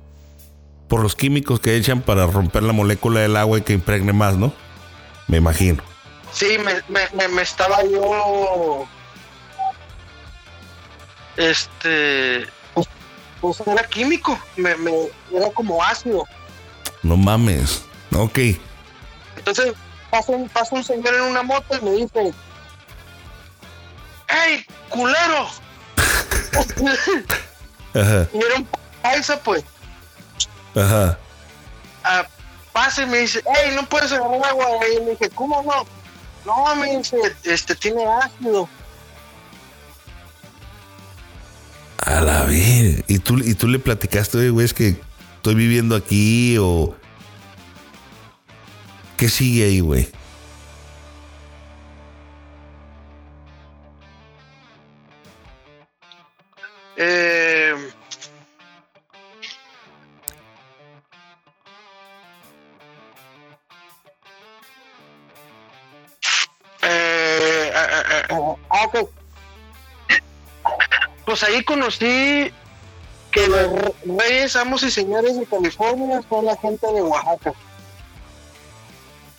[0.89, 4.37] Por los químicos que echan para romper la molécula del agua y que impregne más,
[4.37, 4.53] ¿no?
[5.29, 5.83] Me imagino.
[6.33, 8.87] Sí, me, me, me, me estaba yo.
[11.37, 12.47] Este.
[12.75, 12.89] Pues,
[13.41, 14.39] pues era químico.
[14.57, 14.93] Me, me,
[15.33, 16.25] era como ácido.
[17.03, 17.85] No mames.
[18.16, 18.39] Ok.
[19.37, 19.73] Entonces
[20.11, 22.35] pasa un, pasa un señor en una moto y me dice:
[24.31, 25.49] ¡Ey, culero!
[27.95, 28.28] Ajá.
[28.33, 28.68] y era un
[29.03, 29.64] paisa, pues.
[30.74, 31.18] Ajá.
[32.05, 32.26] Ah,
[32.72, 34.66] pasa y me dice: ¡Ey, no puedes agarrar agua!
[34.89, 35.87] Y le dije: ¿Cómo no?
[36.45, 38.68] No, me dice: Este tiene ácido.
[41.99, 43.05] A la ver.
[43.09, 45.01] ¿Y tú, y tú le platicaste, güey, es que
[45.37, 46.95] estoy viviendo aquí o.
[49.16, 50.09] ¿Qué sigue ahí, güey?
[71.41, 72.53] Pues ahí conocí
[73.32, 77.53] que los re- reyes, amos y señores de California son la gente de Oaxaca.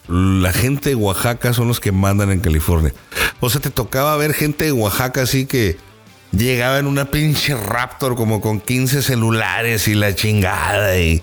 [0.07, 2.93] La gente de Oaxaca son los que mandan en California.
[3.39, 5.77] O sea, te tocaba ver gente de Oaxaca así que
[6.31, 11.21] llegaba en una pinche Raptor como con 15 celulares y la chingada y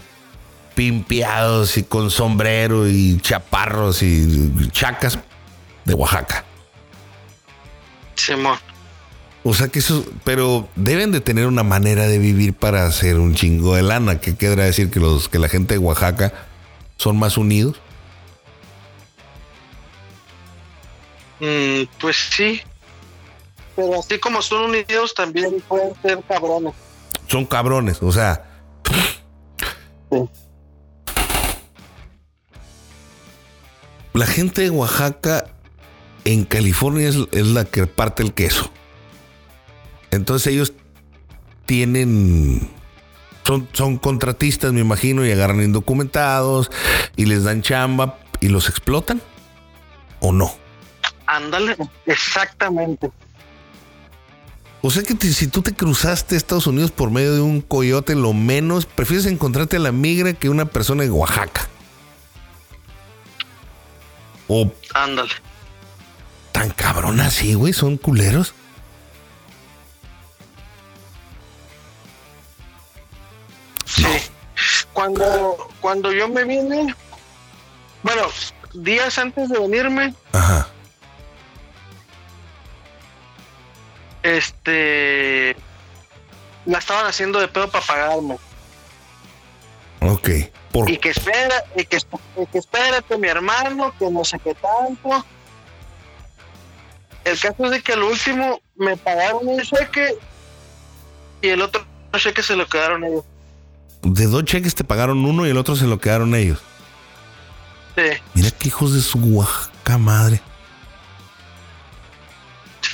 [0.76, 5.18] pimpeados y con sombrero y chaparros y chacas
[5.84, 6.44] de Oaxaca.
[8.14, 8.58] Simón.
[9.44, 13.34] O sea que eso, pero deben de tener una manera de vivir para hacer un
[13.34, 14.20] chingo de lana.
[14.20, 16.32] ¿Qué querrá decir que los que la gente de Oaxaca
[16.96, 17.80] son más unidos?
[21.40, 22.60] Mm, pues sí.
[23.76, 26.74] Pero así como son unidos, también pueden ser cabrones.
[27.28, 28.44] Son cabrones, o sea.
[30.10, 30.28] Sí.
[34.14, 35.44] La gente de Oaxaca
[36.24, 38.68] en California es, es la que parte el queso.
[40.10, 40.72] Entonces ellos
[41.66, 42.70] tienen.
[43.44, 46.70] Son, son contratistas, me imagino, y agarran indocumentados
[47.16, 49.22] y les dan chamba y los explotan.
[50.20, 50.52] ¿O no?
[51.26, 53.10] Ándale, exactamente.
[54.82, 57.60] O sea que te- si tú te cruzaste a Estados Unidos por medio de un
[57.60, 61.68] coyote, lo menos prefieres encontrarte a la migra que una persona de Oaxaca.
[64.46, 65.30] O Ándale.
[66.52, 68.54] tan cabrón así, güey, son culeros.
[73.98, 74.30] Sí.
[74.92, 76.94] Cuando, cuando yo me vine,
[78.02, 78.22] bueno,
[78.74, 80.68] días antes de venirme, Ajá.
[84.22, 85.56] este,
[86.66, 88.36] la estaban haciendo de pedo para pagarme.
[90.00, 90.28] Ok.
[90.72, 94.54] Por, Y que espera, y que, y que espérate, mi hermano, que no sé qué
[94.54, 95.24] tanto.
[97.24, 100.16] El caso es de que al último me pagaron un cheque
[101.42, 101.84] y el otro
[102.16, 103.24] cheque se lo quedaron ellos.
[104.02, 106.60] De dos cheques te pagaron uno y el otro se lo quedaron ellos.
[107.96, 108.02] Sí,
[108.34, 110.40] Mira qué hijos de su Oaxaca madre.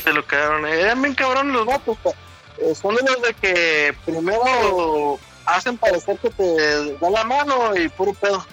[0.02, 0.66] se lo quedaron.
[0.66, 1.96] Eran bien cabrones los vatos.
[2.02, 2.10] pa.
[2.58, 7.88] Eh, Son de los de que primero hacen parecer que te da la mano y
[7.90, 8.44] puro pedo.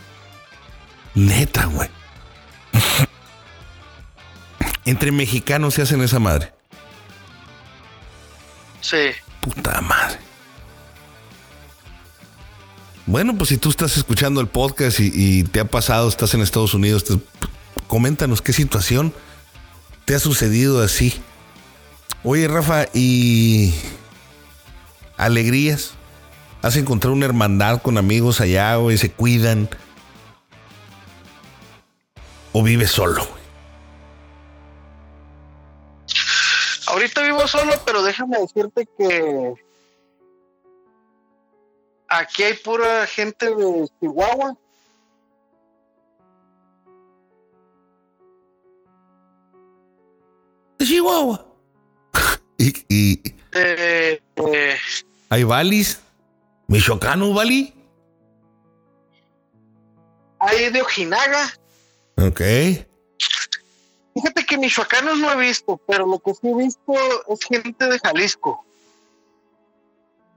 [1.13, 1.89] Neta, güey.
[4.85, 6.53] Entre mexicanos se hacen esa madre.
[8.81, 9.11] Sí.
[9.41, 10.19] Puta madre.
[13.07, 16.73] Bueno, pues si tú estás escuchando el podcast y, te ha pasado, estás en Estados
[16.73, 17.03] Unidos,
[17.87, 19.13] coméntanos qué situación
[20.05, 21.19] te ha sucedido así.
[22.23, 23.73] Oye, Rafa, ¿y
[25.17, 25.93] alegrías?
[26.61, 28.97] ¿Has encontrado una hermandad con amigos allá, güey?
[28.97, 29.67] ¿Se cuidan?
[32.53, 33.27] ¿O vives solo?
[36.85, 39.53] Ahorita vivo solo, pero déjame decirte que
[42.11, 44.55] aquí hay pura gente de Chihuahua.
[50.79, 51.45] De Chihuahua.
[52.57, 53.21] y, y
[53.53, 54.77] Eh, eh,
[55.29, 55.99] hay valis.
[56.67, 57.73] Michoacano, Bali.
[60.39, 61.51] hay de Ojinaga.
[62.17, 62.41] Ok.
[64.13, 66.93] Fíjate que michoacanos no he visto, pero lo que sí he visto
[67.27, 68.65] es gente de Jalisco.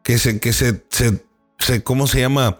[0.02, 1.24] Que se, que se, se,
[1.58, 2.58] se- ¿cómo se llama?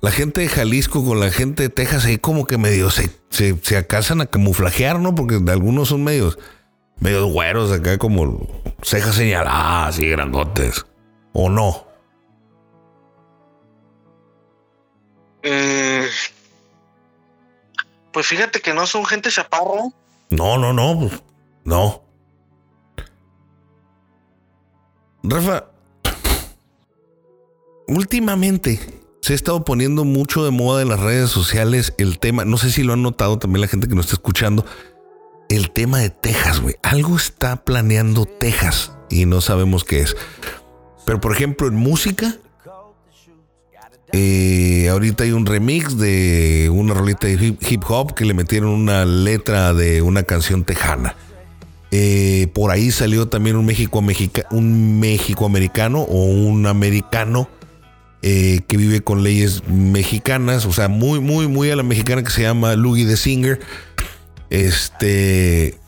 [0.00, 3.58] La gente de Jalisco con la gente de Texas ahí como que medio se, se,
[3.62, 5.14] se acasan a camuflajear, ¿no?
[5.14, 6.38] Porque algunos son medios,
[6.98, 8.46] medios güeros acá como
[8.82, 10.86] cejas señaladas y grandotes.
[11.32, 11.86] ¿O no?
[15.44, 16.04] Mm,
[18.12, 19.88] pues fíjate que no son gente chaparra.
[20.30, 20.98] No, no, no.
[20.98, 21.22] pues,
[21.64, 22.02] No.
[25.22, 25.66] Rafa,
[27.90, 28.78] últimamente
[29.20, 32.70] se ha estado poniendo mucho de moda en las redes sociales el tema, no sé
[32.70, 34.64] si lo han notado también la gente que nos está escuchando,
[35.48, 36.76] el tema de Texas, güey.
[36.82, 40.16] Algo está planeando Texas y no sabemos qué es.
[41.04, 42.36] Pero por ejemplo, en música,
[44.12, 49.04] eh, ahorita hay un remix de una rolita de hip, hop que le metieron una
[49.04, 51.16] letra de una canción tejana.
[51.90, 54.00] Eh, por ahí salió también un México,
[54.52, 57.48] un México americano o un americano
[58.22, 62.30] eh, que vive con leyes mexicanas, o sea, muy, muy, muy a la mexicana que
[62.30, 63.60] se llama Luigi the Singer.
[64.50, 65.78] Este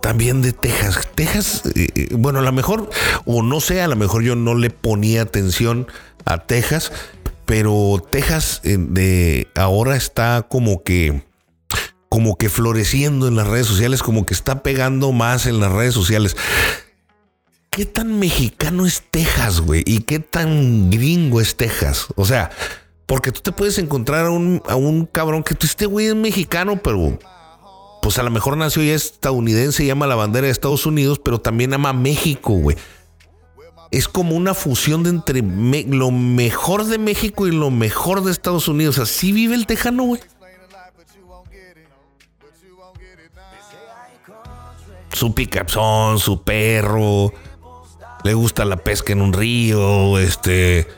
[0.00, 1.08] también de Texas.
[1.14, 2.90] Texas, eh, eh, bueno, a lo mejor,
[3.26, 5.86] o no sé, a lo mejor yo no le ponía atención
[6.24, 6.92] a Texas,
[7.46, 11.22] pero Texas de ahora está como que
[12.08, 15.94] como que floreciendo en las redes sociales, como que está pegando más en las redes
[15.94, 16.36] sociales.
[17.78, 19.84] ¿Qué tan mexicano es Texas, güey?
[19.86, 22.08] ¿Y qué tan gringo es Texas?
[22.16, 22.50] O sea,
[23.06, 26.16] porque tú te puedes encontrar a un, a un cabrón que tú, este güey es
[26.16, 27.16] mexicano, pero
[28.02, 31.40] pues a lo mejor nació ya estadounidense y ama la bandera de Estados Unidos, pero
[31.40, 32.76] también ama México, güey.
[33.92, 38.66] Es como una fusión de entre lo mejor de México y lo mejor de Estados
[38.66, 38.98] Unidos.
[38.98, 40.20] Así vive el tejano, güey.
[45.12, 47.32] Su picapzón, su perro.
[48.24, 50.88] Le gusta la pesca en un río, este,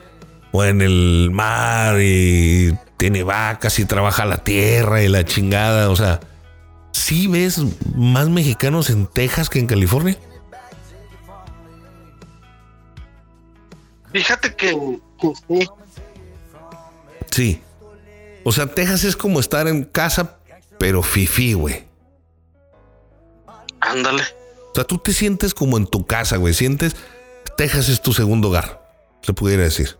[0.52, 5.90] o en el mar y tiene vacas y trabaja la tierra y la chingada.
[5.90, 6.20] O sea,
[6.92, 7.62] ¿sí ves
[7.94, 10.16] más mexicanos en Texas que en California?
[14.12, 15.68] Fíjate que, que sí.
[17.30, 17.62] Sí.
[18.42, 20.38] O sea, Texas es como estar en casa,
[20.78, 21.84] pero fifí, güey.
[23.80, 24.24] Ándale.
[24.70, 26.54] O sea, tú te sientes como en tu casa, güey.
[26.54, 26.94] Sientes,
[27.56, 28.80] Texas es tu segundo hogar,
[29.22, 29.96] se pudiera decir.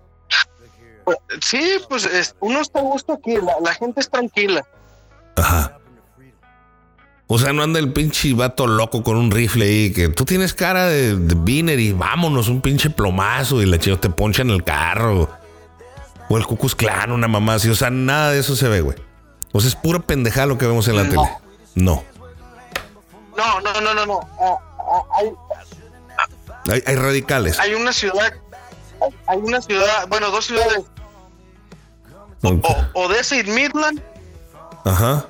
[1.05, 4.65] Pues, Sí, pues es- uno está a gusto aquí, la, la gente es tranquila.
[5.37, 5.77] Ajá.
[7.27, 10.53] O sea, no anda el pinche vato loco con un rifle ahí, que tú tienes
[10.53, 14.51] cara de, de Biner y vámonos, un pinche plomazo y la chica te poncha en
[14.51, 15.31] el carro.
[16.29, 17.69] O el Cucus Clan, una mamá así.
[17.69, 18.97] O sea, nada de eso se ve, güey.
[19.53, 21.09] O sea, es pura pendejada lo que vemos en la No.
[21.11, 21.29] tele.
[21.77, 22.05] No.
[23.41, 24.21] No, no, no, no, no.
[24.39, 25.33] Ah, ah, hay,
[26.69, 27.59] Hay, hay radicales.
[27.59, 28.35] hay una ciudad,
[29.27, 30.83] hay una ciudad, bueno, dos ciudades,
[32.43, 34.03] o, Odessa y Midland,
[34.85, 35.27] Ajá.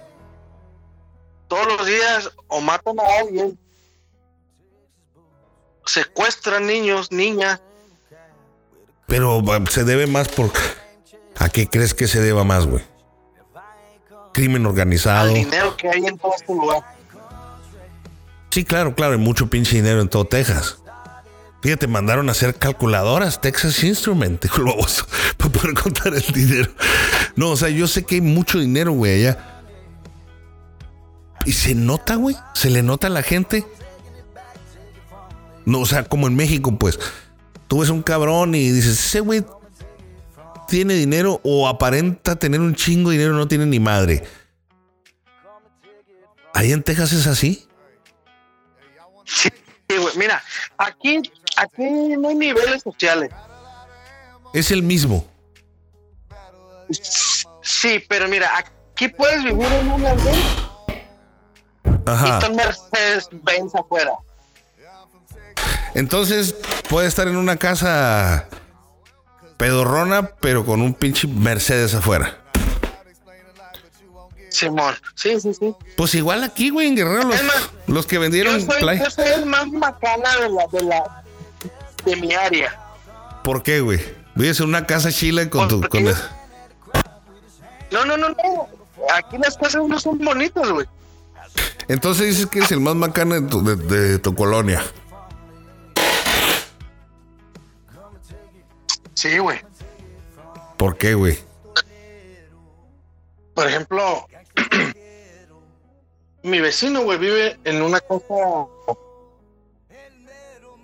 [1.46, 3.56] todos los días o matan a alguien,
[5.86, 7.60] secuestran niños, niñas.
[9.06, 9.40] Pero
[9.70, 10.50] se debe más por.
[11.38, 12.84] ¿A qué crees que se deba más, güey?
[14.32, 15.28] Crimen organizado.
[15.28, 16.99] al dinero que hay en todo este lugar.
[18.50, 20.78] Sí, claro, claro, hay mucho pinche dinero en todo Texas.
[21.62, 24.64] Fíjate, mandaron a hacer calculadoras, Texas Instrument, dijo
[25.36, 26.70] para poder contar el dinero.
[27.36, 29.62] No, o sea, yo sé que hay mucho dinero, güey, allá.
[31.46, 33.64] Y se nota, güey, se le nota a la gente.
[35.64, 36.98] No, o sea, como en México, pues,
[37.68, 39.44] tú ves un cabrón y dices, ese güey
[40.66, 44.24] tiene dinero o aparenta tener un chingo de dinero, no tiene ni madre.
[46.54, 47.66] Ahí en Texas es así.
[49.32, 49.50] Sí,
[49.88, 50.16] güey.
[50.16, 50.42] Mira,
[50.78, 51.20] aquí,
[51.56, 51.82] aquí
[52.16, 53.30] no hay niveles sociales.
[54.52, 55.24] Es el mismo.
[57.62, 60.04] Sí, pero mira, aquí puedes vivir en un
[62.06, 62.38] y Ajá.
[62.38, 64.12] está Mercedes Benz afuera.
[65.94, 66.54] Entonces
[66.88, 68.48] puede estar en una casa
[69.56, 72.38] pedorrona, pero con un pinche Mercedes afuera.
[74.50, 74.94] Simón.
[75.14, 75.74] Sí, sí, sí.
[75.96, 78.98] Pues igual aquí, güey, en Guerrero, los, Es más, los que Yo vendieron soy, play.
[78.98, 81.24] yo soy el más macana de la, de la,
[82.04, 82.78] de mi área.
[83.44, 84.00] ¿Por qué, güey?
[84.34, 85.80] Vives en una casa chila con tu.
[85.80, 86.18] Porque Con yo-
[87.92, 88.68] No, no, no, no.
[89.14, 90.86] Aquí las cosas no son bonitas, güey.
[91.88, 94.82] Entonces dices que eres el más macana de tu, de- de tu colonia.
[99.14, 99.60] Sí, güey.
[100.76, 101.38] ¿Por qué, güey?
[103.54, 104.26] Por ejemplo,
[106.42, 108.66] mi vecino, güey, vive en una casa.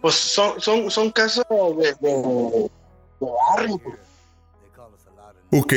[0.02, 2.70] Pues son, son, son casas de, de, de
[3.20, 3.80] barrio.
[5.52, 5.72] Ok.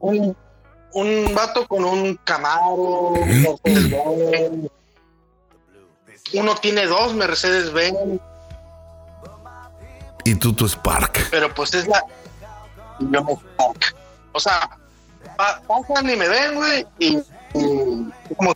[0.00, 0.36] un,
[0.94, 3.14] un vato con un Camaro.
[6.32, 8.20] Uno tiene dos Mercedes-Benz,
[10.24, 11.28] Y tú, tu Spark.
[11.30, 12.02] pero pues es la.
[13.00, 13.96] Yo me Spark.
[14.32, 14.78] O sea,
[15.36, 17.18] pa- pasan y me ven, güey, y
[17.52, 18.54] como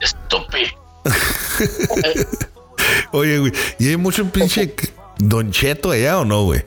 [0.00, 0.70] estúpido.
[3.12, 4.74] Oye, güey, ¿y hay mucho pinche
[5.18, 6.62] Don Cheto allá o no, güey?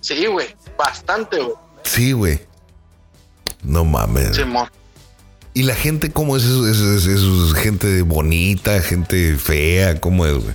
[0.00, 0.46] sí, güey,
[0.78, 1.54] bastante, güey.
[1.82, 2.40] Sí, güey.
[3.62, 4.36] No mames.
[4.36, 4.68] Simón.
[5.52, 6.68] ¿Y la gente cómo es eso?
[6.68, 10.00] ¿Es, es- es gente bonita, gente fea?
[10.00, 10.54] ¿Cómo es, güey?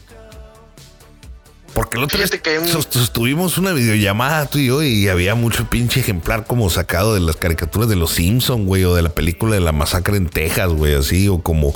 [1.74, 2.28] Porque el otro día
[2.60, 7.22] un- sostuvimos una videollamada tú y yo y había mucho pinche ejemplar como sacado de
[7.22, 10.70] las caricaturas de los Simpson, güey, o de la película de la masacre en Texas,
[10.70, 11.74] güey, así, o como...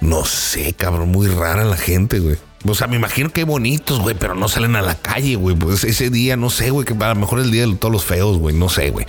[0.00, 2.36] No sé, cabrón, muy rara la gente, güey.
[2.66, 5.56] O sea, me imagino que bonitos, güey, pero no salen a la calle, güey.
[5.56, 8.04] Pues ese día, no sé, güey, que a lo mejor el día de todos los
[8.04, 9.06] feos, güey, no sé, güey.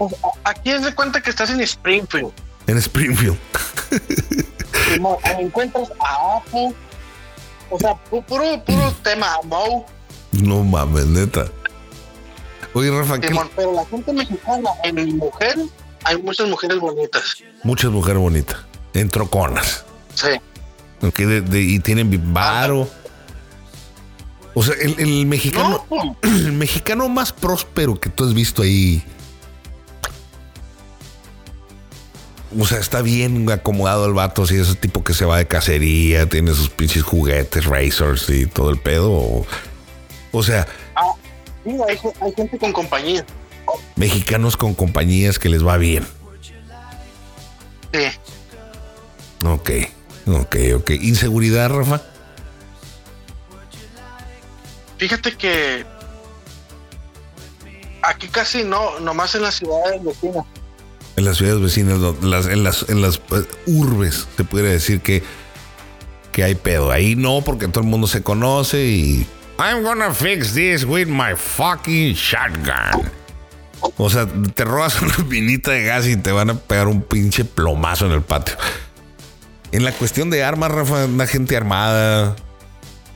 [0.00, 2.32] A- aquí es de cuenta que estás en Springfield.
[2.66, 3.36] En Springfield.
[5.24, 6.74] Ahí encuentras a Apu.
[7.70, 9.86] O sea, pu- puro, puro tema, Mo.
[10.32, 11.46] No mames, neta.
[12.74, 15.66] Oye, Rafa, ¿qué- Simón, pero la gente mexicana, en mujeres,
[16.04, 17.36] hay muchas mujeres bonitas.
[17.64, 18.58] muchas mujeres bonitas.
[18.94, 19.84] En troconas.
[20.14, 20.28] Sí.
[21.26, 22.88] de- de- y tienen varo.
[24.54, 29.02] O sea, el, el mexicano, No, el mexicano más próspero que tú has visto ahí.
[32.58, 36.28] O sea, está bien acomodado el vato, así ese tipo que se va de cacería,
[36.28, 39.12] tiene sus pinches juguetes, racers y todo el pedo.
[39.12, 39.46] O,
[40.32, 41.12] o sea, ah,
[41.64, 41.76] sí,
[42.20, 43.24] hay gente con compañía.
[43.94, 46.04] mexicanos con compañías que les va bien.
[47.92, 48.06] Sí.
[49.44, 49.70] Ok,
[50.26, 50.90] ok, ok.
[50.90, 52.02] ¿Inseguridad, Rafa?
[54.98, 55.86] Fíjate que
[58.02, 60.44] aquí casi no, nomás en las ciudades vecinas.
[61.20, 62.30] En las ciudades vecinas, en
[62.64, 65.22] las, en las eh, urbes, se pudiera decir que,
[66.32, 66.90] que hay pedo.
[66.90, 69.26] Ahí no, porque todo el mundo se conoce y.
[69.58, 73.10] I'm gonna fix this with my fucking shotgun.
[73.98, 77.44] O sea, te robas una minita de gas y te van a pegar un pinche
[77.44, 78.56] plomazo en el patio.
[79.72, 82.34] En la cuestión de armas, Rafa, la gente armada.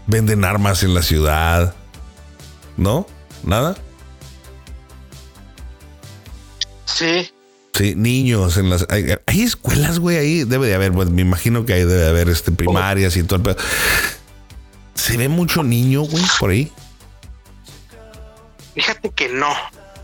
[0.07, 1.75] Venden armas en la ciudad.
[2.77, 3.07] ¿No?
[3.45, 3.77] ¿Nada?
[6.85, 7.34] Sí.
[7.77, 11.65] Sí, niños en las hay, hay escuelas, güey, ahí debe de haber, pues, me imagino
[11.67, 13.57] que ahí debe de haber este primarias y todo el pedo.
[14.95, 16.71] Se ve mucho niño, güey, por ahí.
[18.75, 19.49] Fíjate que no.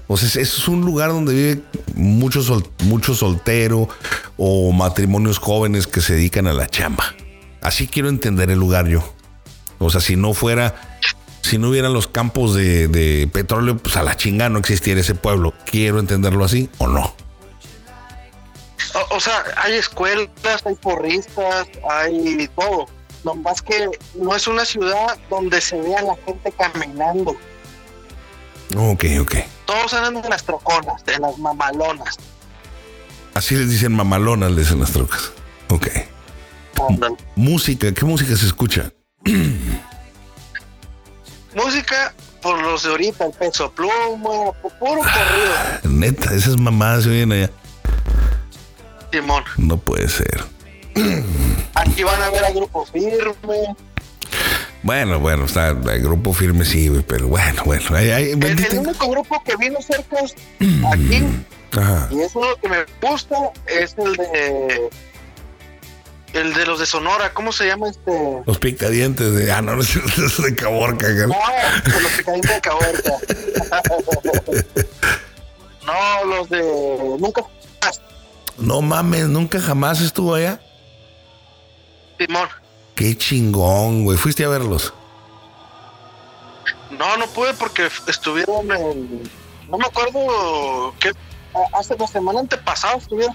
[0.08, 1.62] O sea, es- es un lugar donde vive
[1.94, 3.88] mucho, sol- mucho soltero
[4.36, 7.14] o matrimonios jóvenes que se dedican a la chamba.
[7.62, 9.14] Así quiero entender el lugar yo.
[9.78, 10.98] O sea, si no fuera,
[11.42, 15.14] si no hubieran los campos de, de petróleo, pues a la chinga no existiera ese
[15.14, 15.54] pueblo.
[15.64, 17.14] Quiero entenderlo así o no.
[18.94, 20.28] O, o sea, hay escuelas,
[20.64, 22.88] hay porristas, hay todo.
[23.24, 27.36] No más que no es una ciudad donde se vea la gente caminando.
[28.76, 29.34] Ok, ok.
[29.66, 32.16] Todos andan en las troconas, en las mamalonas.
[33.34, 35.30] Así les dicen mamalonas, les dicen las trocas.
[35.68, 35.88] Ok.
[37.36, 38.90] Música, ¿qué música se escucha?
[41.54, 44.30] Música por los de ahorita, el peso pluma,
[44.62, 47.50] pu- puro corrido, Neta, esas mamadas se oyen allá.
[49.12, 49.44] Simón.
[49.56, 50.44] No puede ser.
[51.74, 53.74] Aquí van a ver a grupo firme.
[54.82, 57.84] Bueno, bueno, está el grupo firme, sí, pero bueno, bueno.
[57.96, 60.16] Hay, hay- El, único grupo que vino cerca
[60.90, 61.22] aquí,
[61.72, 62.08] Ajá.
[62.10, 63.36] y es uno que me gusta,
[63.66, 64.90] es el de.
[66.32, 68.12] El de los de Sonora, ¿cómo se llama este?
[68.46, 69.50] Los picadientes de.
[69.50, 69.92] Ah, no, no es
[70.42, 71.08] de Caborca.
[71.08, 71.26] No,
[72.00, 73.12] los picaditos de Caborca.
[75.86, 76.62] no, los de.
[77.18, 77.42] Nunca.
[78.60, 80.60] No mames, nunca jamás estuvo allá.
[82.18, 82.48] Simón.
[82.94, 84.18] Qué chingón, güey.
[84.18, 84.92] Fuiste a verlos.
[86.90, 89.22] No, no pude porque estuvieron en.
[89.70, 91.12] No me acuerdo qué.
[91.72, 93.34] Hace la semana antepasada estuvieron.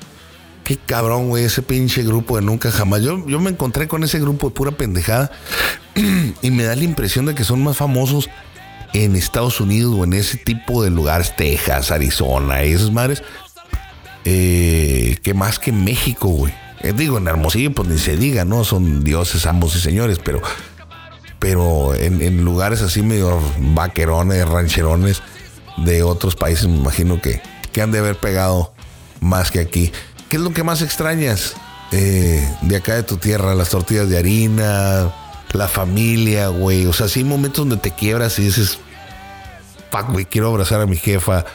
[0.63, 3.01] Qué cabrón, güey, ese pinche grupo de nunca jamás.
[3.01, 5.31] Yo, yo me encontré con ese grupo de pura pendejada
[6.41, 8.29] y me da la impresión de que son más famosos
[8.93, 13.23] en Estados Unidos o en ese tipo de lugares, Texas, Arizona esas madres,
[14.25, 16.53] eh, que más que México, güey.
[16.81, 18.63] Eh, digo, en Hermosillo, pues ni se diga, ¿no?
[18.63, 20.41] Son dioses, ambos y señores, pero,
[21.39, 25.21] pero en, en lugares así medio vaquerones, rancherones
[25.77, 28.73] de otros países, me imagino que, que han de haber pegado
[29.21, 29.91] más que aquí.
[30.29, 31.53] ¿Qué es lo que más extrañas
[31.91, 33.55] eh, de acá de tu tierra?
[33.55, 35.13] Las tortillas de harina,
[35.53, 36.85] la familia, güey.
[36.85, 38.79] O sea, sí hay momentos donde te quiebras y dices,
[39.91, 41.45] fuck, güey, quiero abrazar a mi jefa.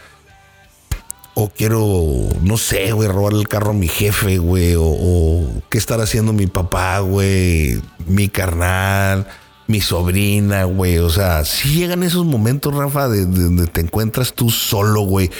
[1.43, 2.05] O quiero,
[2.43, 4.74] no sé, güey, robar el carro a mi jefe, güey.
[4.76, 7.80] O, qué estar haciendo mi papá, güey.
[8.05, 9.26] Mi carnal,
[9.66, 10.99] mi sobrina, güey.
[10.99, 15.30] O sea, si llegan esos momentos, Rafa, de, de donde te encuentras tú solo, güey,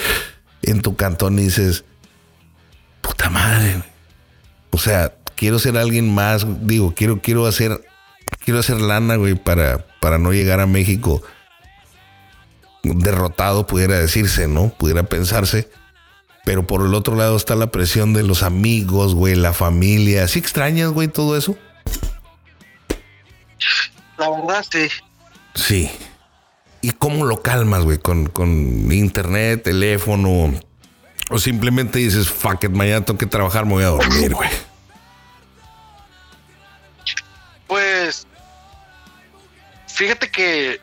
[0.63, 1.85] en tu cantón y dices,
[3.03, 3.83] puta madre.
[4.71, 6.47] O sea, quiero ser alguien más.
[6.63, 7.79] Digo, quiero, quiero hacer,
[8.43, 11.21] quiero hacer lana, güey, para, para no llegar a México
[12.83, 14.71] derrotado, pudiera decirse, ¿no?
[14.71, 15.69] Pudiera pensarse.
[16.45, 20.27] Pero por el otro lado está la presión de los amigos, güey, la familia.
[20.27, 21.57] ¿Sí extrañas, güey, todo eso?
[24.19, 24.89] La verdad, sí.
[25.55, 25.91] Sí.
[26.83, 27.99] ¿Y cómo lo calmas, güey?
[27.99, 30.55] ¿Con, con internet, teléfono?
[31.29, 34.49] O simplemente dices, fuck it, mañana tengo que trabajar, me voy a dormir, güey.
[37.67, 38.27] Pues,
[39.87, 40.81] fíjate que,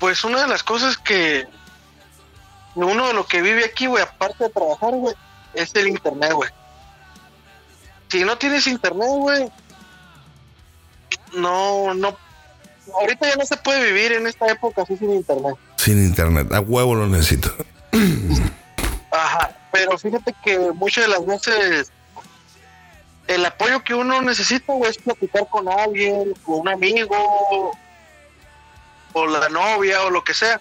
[0.00, 1.46] pues una de las cosas que
[2.74, 5.14] uno de lo que vive aquí, güey, aparte de trabajar, güey,
[5.54, 6.50] es el internet, güey.
[8.08, 9.50] Si no tienes internet, güey,
[11.34, 12.16] no, no,
[12.94, 15.56] ahorita ya no se puede vivir en esta época así sin internet.
[15.76, 16.52] Sin internet.
[16.52, 17.54] A huevo lo necesito.
[19.10, 21.92] Ajá, pero fíjate que muchas de las veces
[23.26, 27.72] el apoyo que uno necesita, güey, es platicar con alguien, con un amigo,
[29.12, 30.60] o la novia, o lo que sea.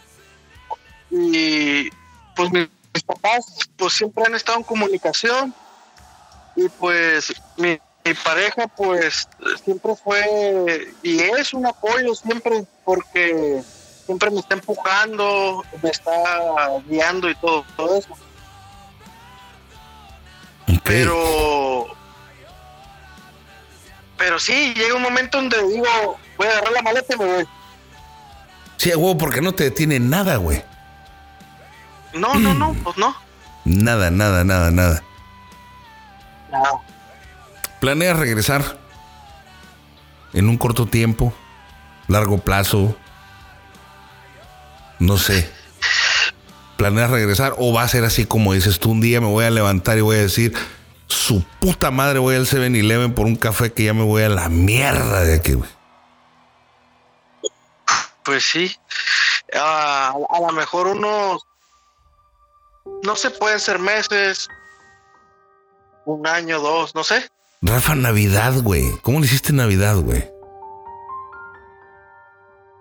[1.09, 1.89] Y
[2.35, 3.45] pues mis, mis papás,
[3.77, 5.53] pues siempre han estado en comunicación.
[6.55, 9.27] Y pues mi, mi pareja, pues
[9.63, 13.61] siempre fue y es un apoyo siempre, porque
[14.05, 18.09] siempre me está empujando, me está guiando y todo, todo eso.
[20.83, 21.87] Pero.
[24.17, 27.47] Pero sí, llega un momento donde digo, voy a agarrar la maleta y me voy.
[28.77, 30.63] Sí, huevo, porque no te detiene nada, güey.
[32.13, 33.15] No, no, no, pues no.
[33.65, 35.03] Nada, nada, nada, nada.
[36.51, 36.83] No.
[37.79, 38.77] ¿Planeas regresar
[40.33, 41.33] en un corto tiempo?
[42.07, 42.95] ¿Largo plazo?
[44.99, 45.49] No sé.
[46.77, 48.91] ¿Planeas regresar o va a ser así como dices tú?
[48.91, 50.53] Un día me voy a levantar y voy a decir,
[51.07, 54.49] su puta madre voy al 7-Eleven por un café que ya me voy a la
[54.49, 55.69] mierda de aquí, güey.
[58.23, 58.75] Pues sí.
[59.55, 61.45] Ah, a lo mejor unos.
[63.03, 64.47] No se pueden ser meses.
[66.05, 67.29] Un año, dos, no sé.
[67.61, 68.91] Rafa, Navidad, güey.
[69.01, 70.29] ¿Cómo le hiciste Navidad, güey?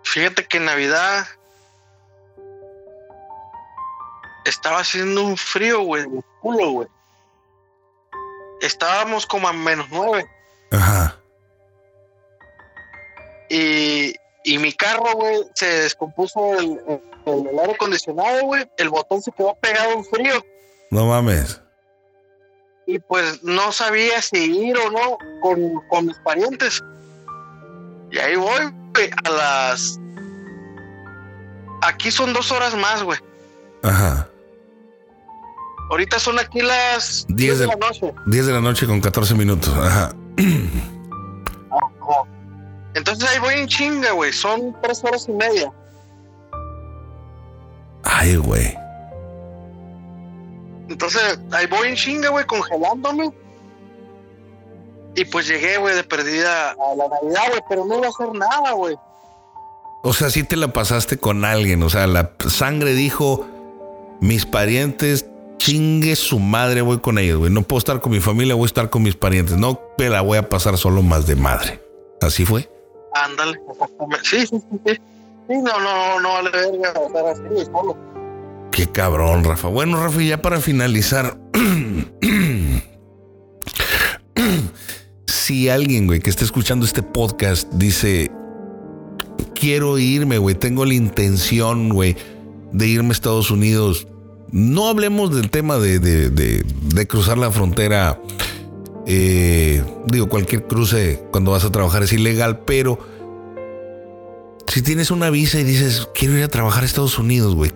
[0.04, 1.26] Fíjate que en Navidad.
[4.44, 6.88] Estaba haciendo un frío, güey, de culo, güey.
[8.62, 10.26] Estábamos como a menos nueve.
[10.70, 11.16] Ajá.
[13.50, 16.80] Y, y mi carro, güey, se descompuso el,
[17.26, 18.68] el- el aire acondicionado, güey.
[18.78, 20.44] El botón se quedó pegado en frío.
[20.90, 21.60] No mames.
[22.86, 24.36] Y pues no sabía si
[24.68, 26.82] ir o no con, con mis parientes.
[28.10, 29.98] Y ahí voy, güey, a las.
[31.82, 33.18] Aquí son dos horas más, güey.
[33.82, 34.28] Ajá.
[35.90, 38.12] Ahorita son aquí las Diez 10 de de- la noche.
[38.26, 39.72] 10 de la noche con 14 minutos.
[39.76, 40.12] Ajá.
[42.94, 44.32] Entonces ahí voy en chinga, güey.
[44.32, 45.72] Son tres horas y media.
[48.20, 48.76] Ay, güey.
[50.90, 53.30] Entonces ahí voy en chinga, güey, congelándome.
[55.16, 58.28] Y pues llegué, güey, de perdida a la Navidad, güey, pero no iba a hacer
[58.34, 58.94] nada, güey.
[60.02, 61.82] O sea, sí te la pasaste con alguien.
[61.82, 63.46] O sea, la sangre dijo:
[64.20, 65.24] Mis parientes,
[65.56, 67.50] chingue su madre, voy con ellos, güey.
[67.50, 69.56] No puedo estar con mi familia, voy a estar con mis parientes.
[69.56, 71.82] No me la voy a pasar solo más de madre.
[72.20, 72.70] Así fue.
[73.14, 73.58] Ándale.
[74.24, 75.00] Sí, sí, sí, sí.
[75.48, 78.09] Sí, no, no, no vale verga estar así, solo.
[78.72, 79.68] Qué cabrón, Rafa.
[79.68, 81.38] Bueno, Rafa, ya para finalizar.
[85.26, 88.30] si alguien, güey, que esté escuchando este podcast dice,
[89.54, 92.16] quiero irme, güey, tengo la intención, güey,
[92.72, 94.06] de irme a Estados Unidos.
[94.52, 98.20] No hablemos del tema de, de- de- de cruzar la frontera.
[99.06, 102.98] Eh, digo, cualquier cruce cuando vas a trabajar es ilegal, pero
[104.68, 107.72] si tienes una visa y dices, quiero ir a trabajar a Estados Unidos, güey,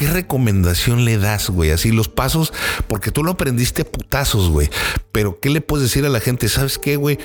[0.00, 1.72] ¿qué recomendación le das, güey?
[1.72, 2.54] Así los pasos,
[2.88, 4.70] porque tú lo aprendiste a putazos, güey.
[5.12, 6.48] Pero ¿qué le puedes decir a la gente?
[6.48, 7.18] ¿Sabes qué, güey?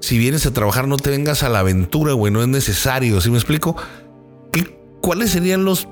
[0.00, 3.30] Si vienes a trabajar, no te vengas a la aventura, güey, no es necesario, ¿sí
[3.30, 3.74] me explico?
[4.52, 5.88] ¿Qué- ¿Cuáles serían los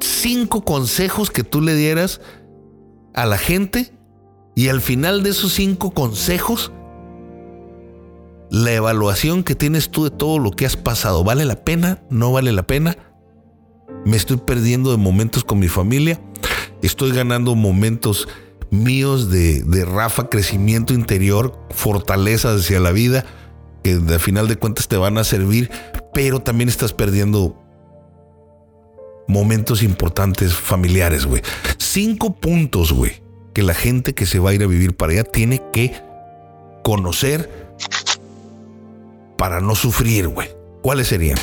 [0.00, 2.20] cinco consejos que tú le dieras
[3.14, 3.94] a la gente?
[4.54, 6.72] Y al final de esos cinco consejos,
[8.50, 12.02] la evaluación que tienes tú de todo lo que has pasado, ¿vale la pena?
[12.10, 12.98] ¿No vale la pena?
[14.04, 16.20] Me estoy perdiendo de momentos con mi familia.
[16.82, 18.28] Estoy ganando momentos
[18.70, 23.24] míos de, de Rafa, crecimiento interior, fortaleza hacia la vida.
[23.82, 25.70] que al final de cuentas te van a servir,
[26.12, 27.56] pero también estás perdiendo
[29.28, 31.42] momentos importantes familiares, güey.
[31.78, 33.22] Cinco puntos, güey,
[33.54, 35.94] que la gente que se va a ir a vivir para allá tiene que
[36.82, 37.74] conocer
[39.36, 40.48] para no sufrir, güey.
[40.82, 41.38] ¿Cuáles serían?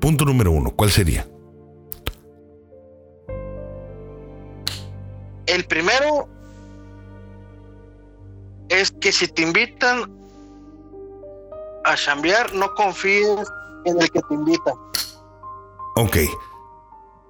[0.00, 1.26] Punto número uno, ¿cuál sería?
[5.46, 6.28] El primero
[8.68, 10.12] es que si te invitan
[11.84, 13.46] a chambear, no confíes
[13.84, 14.72] en el que te invita.
[15.94, 16.16] Ok.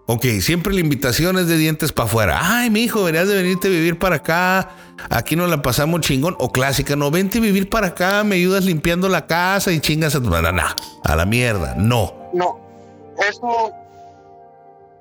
[0.08, 2.38] Ok, siempre la invitación es de dientes para afuera.
[2.40, 4.70] Ay, mi hijo, deberías de venirte a vivir para acá.
[5.10, 6.36] Aquí nos la pasamos chingón.
[6.38, 10.14] O clásica, no, vente a vivir para acá, me ayudas limpiando la casa y chingas
[10.14, 10.30] a tu...
[10.30, 10.62] No, no,
[11.04, 12.14] a la mierda, no.
[12.32, 12.58] No,
[13.28, 13.72] eso...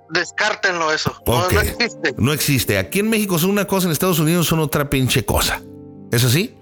[0.10, 1.16] Descártenlo eso.
[1.26, 2.16] No, no existe.
[2.18, 2.78] No existe.
[2.78, 5.62] Aquí en México son una cosa, en Estados Unidos son otra pinche cosa.
[6.12, 6.56] ¿Es así?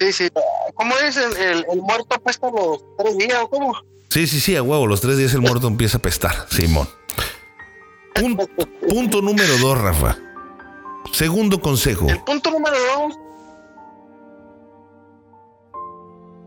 [0.00, 0.28] Sí, sí.
[0.74, 1.30] ¿Cómo dicen?
[1.38, 3.74] El, el muerto apesta los tres días o cómo?
[4.10, 4.86] Sí, sí, sí, a huevo.
[4.86, 6.88] Los tres días el muerto empieza a pestar, Simón.
[8.14, 8.46] Punto,
[8.88, 10.16] punto número dos, Rafa.
[11.12, 12.08] Segundo consejo.
[12.08, 13.14] El punto número dos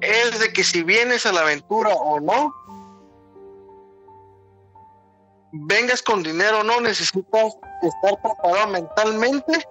[0.01, 2.53] es de que si vienes a la aventura o no,
[5.65, 9.65] vengas con dinero o no, necesitas estar preparado mentalmente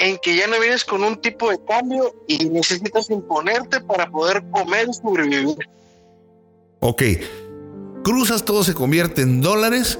[0.00, 4.42] en que ya no vienes con un tipo de cambio y necesitas imponerte para poder
[4.50, 5.56] comer y sobrevivir.
[6.80, 7.02] Ok.
[8.02, 9.98] Cruzas, todo se convierte en dólares.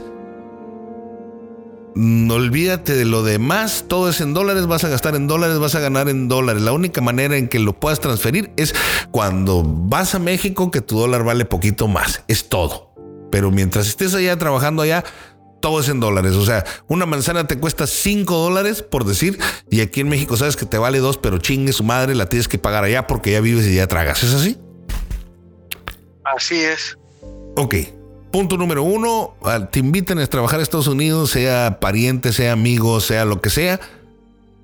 [1.95, 5.75] No olvídate de lo demás, todo es en dólares, vas a gastar en dólares, vas
[5.75, 6.63] a ganar en dólares.
[6.63, 8.75] La única manera en que lo puedas transferir es
[9.11, 12.90] cuando vas a México que tu dólar vale poquito más, es todo.
[13.31, 15.05] Pero mientras estés allá trabajando allá,
[15.61, 16.33] todo es en dólares.
[16.35, 19.39] O sea, una manzana te cuesta 5 dólares, por decir,
[19.71, 22.49] y aquí en México sabes que te vale 2, pero chingue su madre, la tienes
[22.49, 24.23] que pagar allá porque ya vives y ya tragas.
[24.23, 24.59] ¿Es así?
[26.25, 26.97] Así es.
[27.57, 27.75] Ok.
[28.33, 33.01] Punto número uno, al- te invitan a trabajar a Estados Unidos, sea pariente, sea amigo,
[33.01, 33.81] sea lo que sea.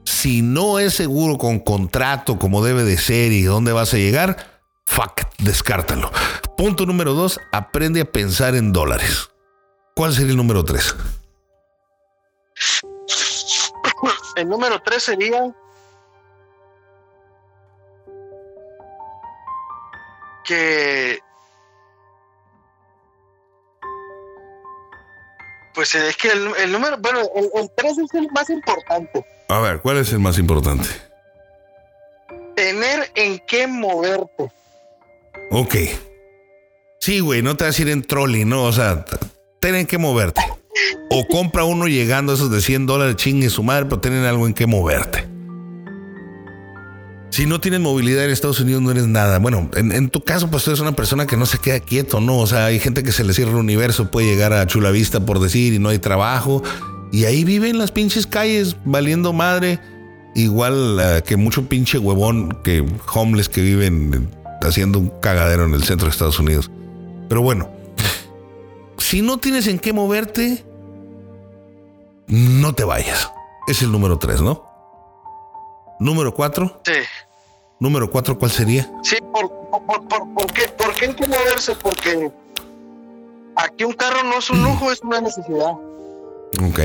[0.05, 4.61] Si no es seguro con contrato como debe de ser y dónde vas a llegar,
[4.85, 6.13] fuck, descártalo.
[6.57, 9.31] Punto número dos, aprende a pensar en dólares.
[9.95, 10.95] ¿Cuál sería el número tres?
[14.37, 15.51] El número tres sería
[20.45, 21.19] que
[25.75, 29.25] pues es que el, el número, bueno, el, el tres es el más importante.
[29.49, 30.89] A ver, ¿cuál es el más importante?
[32.55, 34.51] Tener en qué moverte.
[35.51, 35.75] Ok.
[37.07, 38.65] Sí, güey, no te vas a ir en trolley, ¿no?
[38.65, 39.05] O sea,
[39.61, 40.43] tienen que moverte.
[41.09, 44.45] O compra uno llegando a esos de 100 dólares, chingue su madre, pero tienen algo
[44.49, 45.25] en que moverte.
[47.31, 49.39] Si no tienes movilidad en Estados Unidos, no eres nada.
[49.39, 52.39] Bueno, en, tu caso, pues tú eres una persona que no se queda quieto, ¿no?
[52.39, 55.25] O sea, hay gente que se le cierra el universo, puede llegar a Chula Vista
[55.25, 56.65] por decir y no hay trabajo.
[57.13, 59.79] Y ahí viven en las pinches calles, valiendo madre.
[60.35, 62.85] Igual eh, que mucho pinche huevón que
[63.15, 66.69] homeless que viven eh, haciendo un cagadero en el centro de Estados Unidos.
[67.29, 67.69] Pero bueno,
[68.99, 70.65] si no tienes en qué moverte,
[72.27, 73.31] no te vayas.
[73.69, 74.65] Es el número tres, ¿no?
[75.99, 76.81] Número cuatro.
[76.85, 76.93] Sí.
[77.79, 78.91] Número cuatro, ¿cuál sería?
[79.03, 81.75] Sí, por, por, por, por qué, ¿por qué en qué moverse?
[81.77, 82.33] Porque
[83.57, 85.73] aquí un carro no es un lujo, es una necesidad.
[86.63, 86.81] Ok.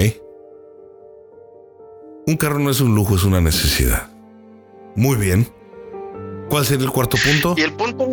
[2.28, 4.10] Un carro no es un lujo, es una necesidad.
[4.96, 5.48] Muy bien.
[6.50, 7.56] ¿Cuál sería el cuarto punto?
[7.58, 8.10] Y el punto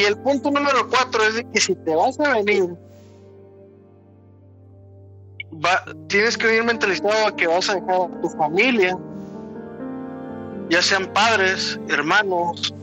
[0.00, 2.70] y el punto número cuatro es de que si te vas a venir,
[5.52, 8.98] va, tienes que venir mentalizado a que vas a dejar a tu familia,
[10.70, 12.74] ya sean padres, hermanos,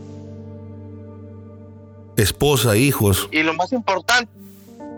[2.18, 3.30] Esposa, hijos.
[3.32, 4.32] y lo más importante,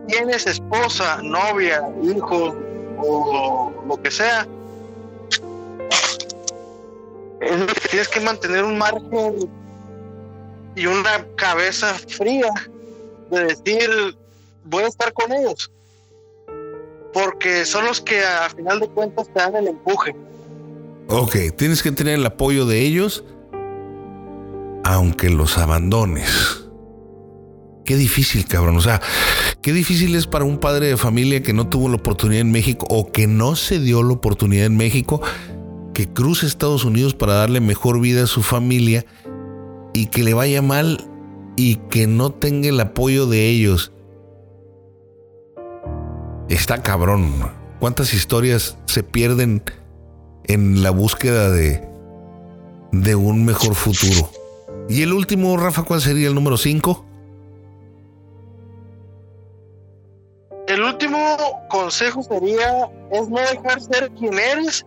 [0.08, 2.56] tienes esposa, novia, hijo
[2.98, 4.48] o lo que sea.
[7.42, 9.50] Es de que tienes que mantener un margen
[10.76, 12.52] y una cabeza fría
[13.32, 13.90] de decir
[14.66, 15.72] voy a estar con ellos
[17.14, 20.16] porque son los que a final de cuentas te dan el empuje
[21.12, 23.24] Ok, tienes que tener el apoyo de ellos,
[24.84, 26.66] aunque los abandones.
[27.84, 28.78] Qué difícil, cabrón.
[28.78, 29.02] O sea,
[29.64, 32.86] qué difícil es para un padre de familia que no tuvo la oportunidad en México
[32.92, 35.20] o que no se dio la oportunidad en México,
[35.96, 39.04] que cruce Estados Unidos para darle mejor vida a su familia
[40.00, 41.04] y que le vaya mal
[41.58, 43.92] y que no tenga el apoyo de ellos.
[46.48, 47.52] Está cabrón.
[47.82, 49.62] ¿Cuántas historias se pierden
[50.46, 51.86] en la búsqueda de,
[52.94, 54.32] de un mejor futuro?
[54.88, 57.06] ¿Y el último, Rafa, cuál sería el número 5?
[60.70, 61.20] El último
[61.70, 64.86] consejo sería es no dejar ser quien eres,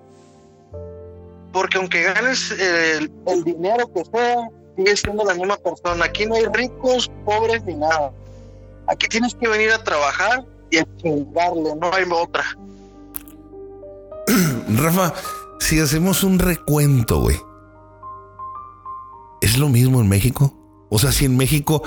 [1.52, 6.04] porque aunque ganes el, el dinero que sea, sigues siendo la misma persona.
[6.04, 8.12] Aquí no hay ricos, pobres ni nada.
[8.86, 12.44] Aquí tienes que venir a trabajar y a chingarle, no hay otra.
[14.68, 15.14] Rafa,
[15.60, 17.38] si hacemos un recuento, güey,
[19.40, 20.54] ¿es lo mismo en México?
[20.90, 21.82] O sea, si en México,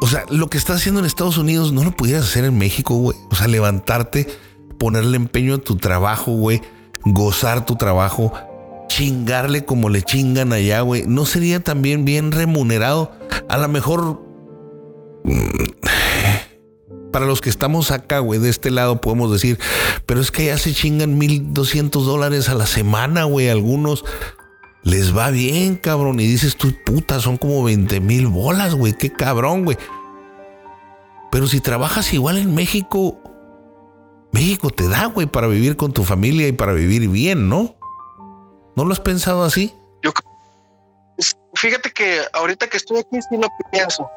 [0.00, 2.94] o sea, lo que estás haciendo en Estados Unidos no lo pudieras hacer en México,
[2.94, 3.16] güey.
[3.30, 4.26] O sea, levantarte,
[4.78, 6.62] ponerle empeño a tu trabajo, güey,
[7.04, 8.32] gozar tu trabajo,
[8.88, 11.04] chingarle como le chingan allá, güey.
[11.06, 13.12] ¿No sería también bien remunerado?
[13.48, 14.22] A lo mejor
[17.12, 19.58] para los que estamos acá, güey, de este lado podemos decir,
[20.04, 23.48] pero es que ya se chingan 1200 dólares a la semana, güey.
[23.48, 24.04] Algunos
[24.82, 26.18] les va bien, cabrón.
[26.18, 28.94] Y dices tú, puta, son como 20 mil bolas, güey.
[28.94, 29.78] Qué cabrón, güey.
[31.30, 33.20] Pero si trabajas igual en México,
[34.32, 37.76] México te da, güey, para vivir con tu familia y para vivir bien, ¿no?
[38.76, 39.74] ¿No lo has pensado así?
[40.02, 40.12] Yo,
[41.54, 44.10] fíjate que ahorita que estoy aquí sí lo pienso.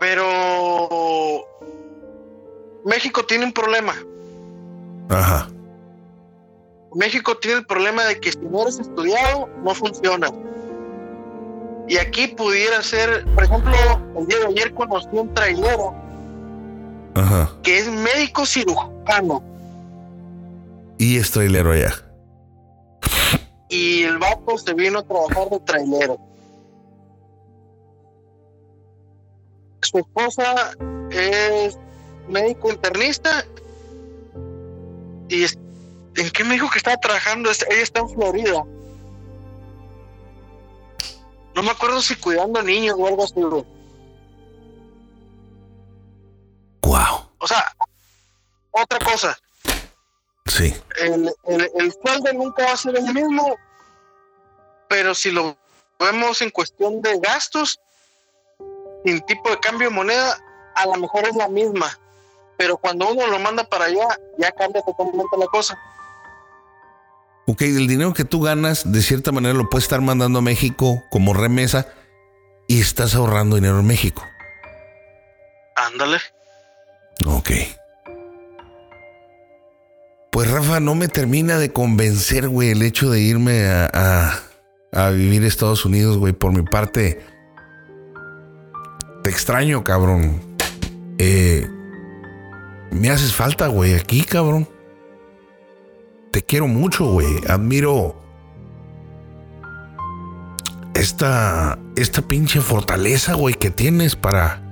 [0.00, 1.46] Pero
[2.84, 3.94] México tiene un problema.
[5.08, 5.48] Ajá.
[6.94, 10.28] México tiene el problema de que si no eres estudiado, no funciona.
[11.88, 13.72] Y aquí pudiera ser, por ejemplo,
[14.18, 15.94] el día de ayer conocí un trailero
[17.14, 17.52] Ajá.
[17.62, 19.42] que es médico cirujano.
[20.98, 22.09] Y es trailero allá.
[23.70, 26.18] Y el vato se vino a trabajar de trailero.
[29.90, 30.76] su esposa
[31.10, 31.76] es
[32.28, 33.44] médico internista
[35.28, 35.58] y es,
[36.16, 37.50] ¿en qué me dijo que estaba trabajando?
[37.50, 38.64] Ella está en Florida.
[41.54, 43.34] No me acuerdo si cuidando niños o algo así.
[46.82, 47.30] Wow.
[47.38, 47.64] O sea,
[48.70, 49.38] otra cosa.
[50.50, 50.74] Sí.
[51.00, 53.56] El, el, el sueldo nunca va a ser el mismo,
[54.88, 55.56] pero si lo
[56.00, 57.78] vemos en cuestión de gastos,
[59.04, 60.36] sin tipo de cambio de moneda,
[60.74, 61.96] a lo mejor es la misma,
[62.58, 65.78] pero cuando uno lo manda para allá, ya cambia totalmente la cosa.
[67.46, 71.04] Ok, el dinero que tú ganas, de cierta manera lo puedes estar mandando a México
[71.10, 71.86] como remesa
[72.66, 74.26] y estás ahorrando dinero en México.
[75.76, 76.18] Ándale.
[77.24, 77.50] Ok.
[80.40, 84.40] Pues Rafa, no me termina de convencer, güey, el hecho de irme a,
[84.90, 86.32] a, vivir a Estados Unidos, güey.
[86.32, 87.20] Por mi parte,
[89.22, 90.40] te extraño, cabrón.
[91.18, 91.68] Eh,
[92.90, 94.66] me haces falta, güey, aquí, cabrón.
[96.30, 97.28] Te quiero mucho, güey.
[97.46, 98.18] Admiro
[100.94, 104.62] esta, esta pinche fortaleza, güey, que tienes para,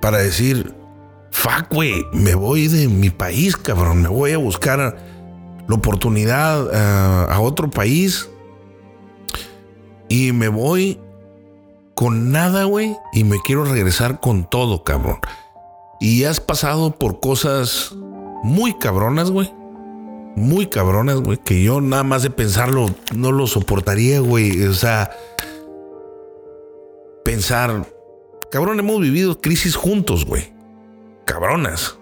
[0.00, 0.74] para decir,
[1.32, 4.02] fuck, güey, me voy de mi país, cabrón.
[4.02, 4.96] Me voy a buscar
[5.66, 8.28] la oportunidad uh, a otro país
[10.08, 11.00] y me voy
[11.94, 15.18] con nada, güey, y me quiero regresar con todo, cabrón.
[16.00, 17.94] Y has pasado por cosas
[18.42, 19.52] muy cabronas, güey.
[20.34, 24.64] Muy cabronas, güey, que yo nada más de pensarlo no lo soportaría, güey.
[24.64, 25.10] O sea,
[27.24, 27.86] pensar,
[28.50, 30.51] cabrón, hemos vivido crisis juntos, güey.
[31.24, 31.98] Cabronas.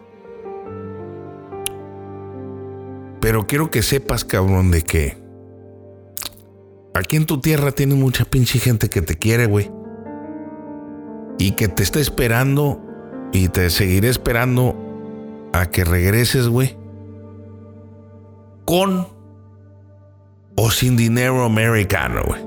[3.21, 5.19] Pero quiero que sepas, cabrón, de que
[6.95, 9.71] aquí en tu tierra tienes mucha pinche gente que te quiere, güey
[11.41, 12.83] y que te está esperando
[13.33, 14.77] y te seguiré esperando
[15.55, 16.77] a que regreses, güey.
[18.67, 19.09] Con
[20.55, 22.43] o sin dinero americano, güey.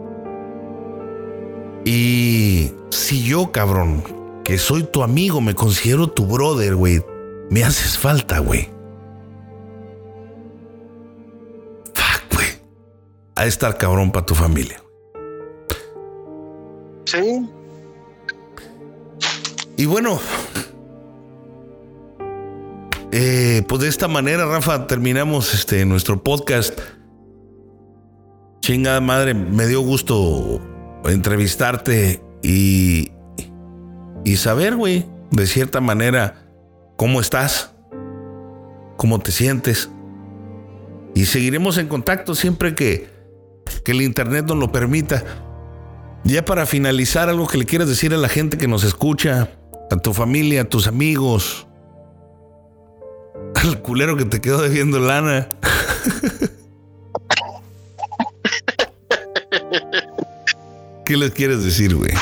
[1.86, 4.04] Y si yo, cabrón,
[4.44, 7.04] que soy tu amigo, me considero tu brother, güey,
[7.50, 8.70] me haces falta, güey.
[11.94, 12.48] Fuck, güey.
[13.36, 14.82] A estar cabrón para tu familia.
[17.06, 17.48] Sí,
[19.76, 20.20] y bueno,
[23.12, 26.80] eh, pues de esta manera, Rafa, terminamos este nuestro podcast.
[28.62, 30.62] Chingada madre, me dio gusto
[31.06, 33.12] entrevistarte y,
[34.24, 36.46] y saber, güey, de cierta manera,
[36.96, 37.74] cómo estás,
[38.98, 39.90] cómo te sientes.
[41.16, 43.12] Y seguiremos en contacto siempre que,
[43.86, 45.24] el Internet nos lo permita.
[46.24, 49.50] Ya para finalizar, algo que le quieras decir a la gente que nos escucha,
[49.92, 51.68] a tu familia, a tus amigos,
[53.56, 55.50] al culero que te quedó debiendo lana.
[61.06, 62.14] ¿Qué les quieres decir, güey?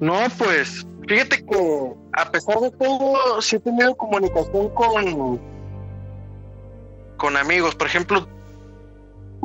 [0.00, 5.40] No, pues, fíjate que a pesar de todo, sí he tenido comunicación con,
[7.16, 7.74] con amigos.
[7.74, 8.26] Por ejemplo,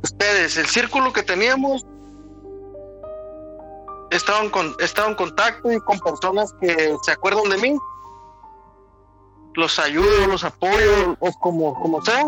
[0.04, 1.86] ustedes, el círculo que teníamos,
[4.12, 7.78] he en, con- he en contacto y con personas que se acuerdan de mí.
[9.54, 12.26] Los ayudo, los apoyo, o como, como sea.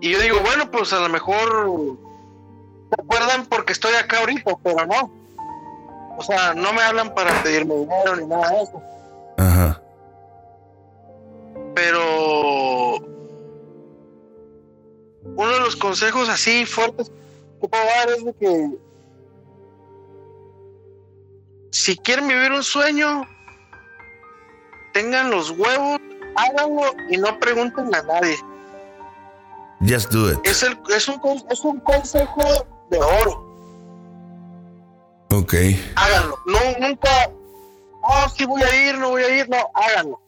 [0.00, 1.96] Y yo digo, bueno, pues a lo mejor
[2.90, 5.10] se acuerdan porque estoy acá ahorita, pero no.
[6.16, 8.82] O sea, no me hablan para pedirme dinero ni nada de eso.
[9.36, 9.82] Ajá.
[11.74, 12.96] Pero
[15.36, 17.12] uno de los consejos así fuertes
[17.60, 18.70] que puedo dar es de que
[21.70, 23.22] si quieren vivir un sueño,
[24.94, 26.00] tengan los huevos,
[26.36, 28.36] háganlo y no pregunten a nadie.
[29.86, 30.38] Just do it.
[30.44, 32.42] Es, el, es, un, es un consejo
[32.88, 33.45] de oro.
[35.36, 35.54] Ok.
[35.96, 36.38] Háganlo.
[36.46, 37.10] No, nunca,
[38.02, 40.20] oh, sí voy a ir, no voy a ir, no, háganlo.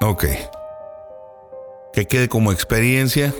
[0.00, 0.24] Ok.
[1.92, 3.32] Que quede como experiencia.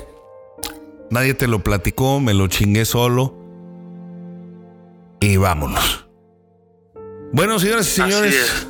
[1.10, 3.34] Nadie te lo platicó, me lo chingué solo.
[5.20, 6.06] Y vámonos.
[7.32, 8.66] Bueno, señoras y señores, es.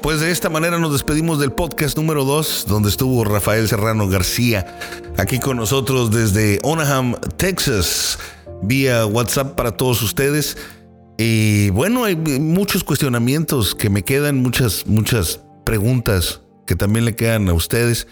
[0.00, 4.78] pues de esta manera nos despedimos del podcast número 2, donde estuvo Rafael Serrano García,
[5.18, 8.18] aquí con nosotros desde Onaham, Texas,
[8.62, 10.56] vía WhatsApp para todos ustedes.
[11.18, 17.48] Y bueno, hay muchos cuestionamientos que me quedan, muchas, muchas preguntas que también le quedan
[17.48, 18.06] a ustedes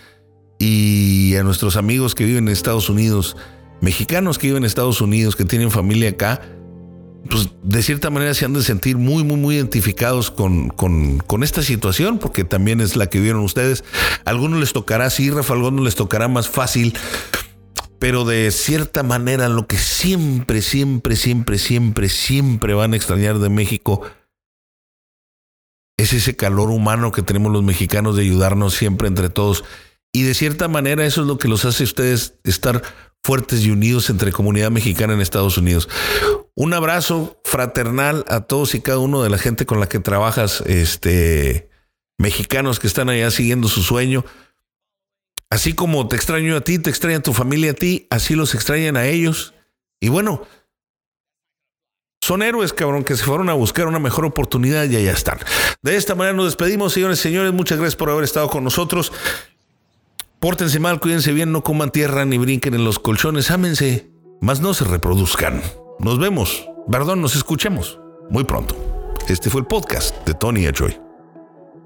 [0.58, 3.36] y a nuestros amigos que viven en Estados Unidos,
[3.80, 6.40] mexicanos que viven en Estados Unidos, que tienen familia acá,
[7.28, 11.62] pues de cierta manera se han de sentir muy, muy, muy identificados con, con, esta
[11.62, 13.84] situación, porque también es la que vieron ustedes.
[14.24, 16.94] Algunos les tocará así, Rafa, a algunos les tocará más fácil,
[17.98, 23.48] pero de cierta manera lo que siempre, siempre, siempre, siempre, siempre van a extrañar de
[23.48, 24.02] México
[25.96, 29.64] es ese calor humano que tenemos los mexicanos de ayudarnos siempre entre todos.
[30.12, 32.82] Y de cierta manera eso es lo que los hace a ustedes estar
[33.22, 35.88] fuertes y unidos entre comunidad mexicana en Estados Unidos.
[36.54, 40.62] Un abrazo fraternal a todos y cada uno de la gente con la que trabajas,
[40.66, 41.70] este,
[42.18, 44.24] mexicanos que están allá siguiendo su sueño.
[45.54, 48.96] Así como te extraño a ti, te extraña tu familia a ti, así los extrañan
[48.96, 49.54] a ellos.
[50.00, 50.42] Y bueno,
[52.20, 55.38] son héroes, cabrón, que se fueron a buscar una mejor oportunidad y allá están.
[55.80, 57.52] De esta manera nos despedimos, señores y señores.
[57.52, 59.12] Muchas gracias por haber estado con nosotros.
[60.40, 64.74] Pórtense mal, cuídense bien, no coman tierra ni brinquen en los colchones, ámense, mas no
[64.74, 65.62] se reproduzcan.
[66.00, 68.74] Nos vemos, perdón, nos escuchemos muy pronto.
[69.28, 71.03] Este fue el podcast de Tony Achoy.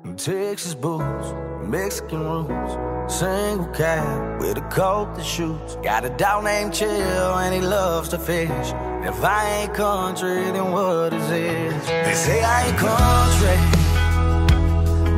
[0.05, 1.35] Texas boots,
[1.65, 2.75] Mexican roots,
[3.13, 5.77] single cab with a coat that shoots.
[5.77, 8.73] Got a dog named Chill and he loves to fish.
[9.03, 11.87] If I ain't country, then what is this?
[11.87, 13.59] They say I ain't country,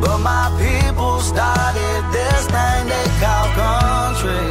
[0.00, 4.50] but my people started this thing they call country.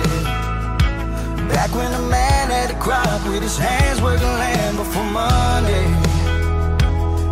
[1.50, 6.10] Back when the man had a crop with his hands working land before Monday.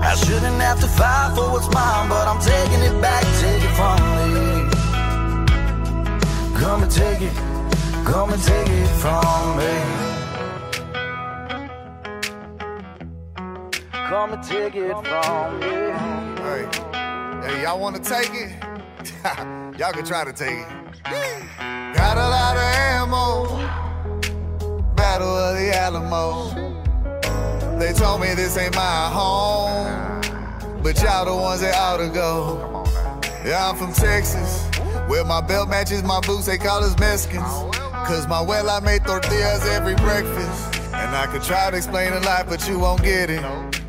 [0.08, 2.67] I shouldn't have to fight for what's mine, but I'm taking
[6.98, 7.36] take it,
[8.06, 9.74] come and take it from me.
[13.92, 15.68] Come and take it from me.
[16.42, 16.68] Hey,
[17.44, 18.52] hey, y'all want to take it?
[19.78, 20.68] y'all can try to take it.
[21.96, 23.46] Got a lot of ammo.
[24.96, 26.50] Battle of the Alamo.
[27.78, 30.22] They told me this ain't my home,
[30.82, 32.86] but y'all the ones that ought to go.
[33.46, 34.67] Yeah, I'm from Texas,
[35.08, 36.46] where my belt matches my boots.
[36.46, 37.44] They call us Mexicans,
[38.08, 40.76] cause my well I made tortillas every breakfast.
[40.94, 43.42] And I could try to explain a lot, but you won't get it.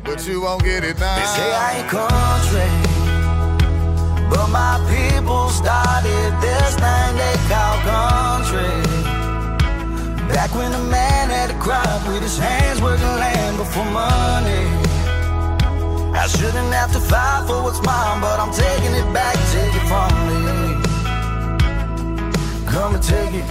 [0.03, 1.15] But you won't get it now.
[1.15, 2.69] They say I ain't country,
[4.29, 8.99] but my people started this thing they call country.
[10.33, 14.65] Back when a man had a crop with his hands working land before money.
[16.15, 19.87] I shouldn't have to fight for what's mine, but I'm taking it back, take it
[19.87, 20.68] from me.
[22.69, 23.47] Come and take it,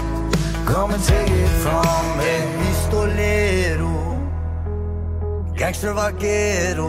[0.65, 2.49] come and take it from me.
[2.63, 3.93] pistolero,
[5.57, 6.89] gangster vaquero,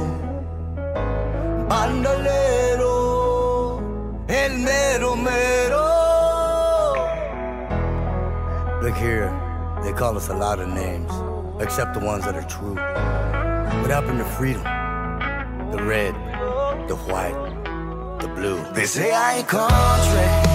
[1.68, 2.94] bandolero,
[4.30, 5.86] el mero mero.
[8.84, 9.32] Look here,
[9.84, 11.12] they call us a lot of names,
[11.60, 12.76] except the ones that are true.
[12.76, 14.64] What happened to freedom?
[15.72, 16.14] The red,
[16.88, 17.36] the white,
[18.22, 18.64] the blue.
[18.74, 20.49] They say I ain't country,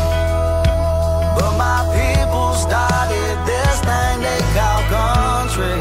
[1.37, 5.79] but my people started this thing they call country.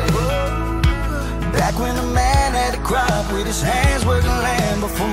[1.52, 5.04] Back when the man had crop with his hands working land before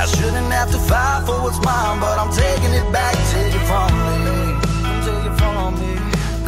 [0.00, 3.66] I shouldn't have to fight for what's mine, but I'm taking it back, take it
[3.66, 4.54] from me.
[5.04, 5.96] Take it from me.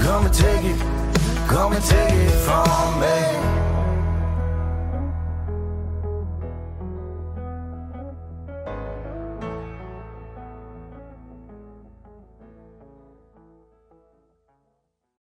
[0.00, 0.78] Come and take it,
[1.48, 3.59] come and take it from me.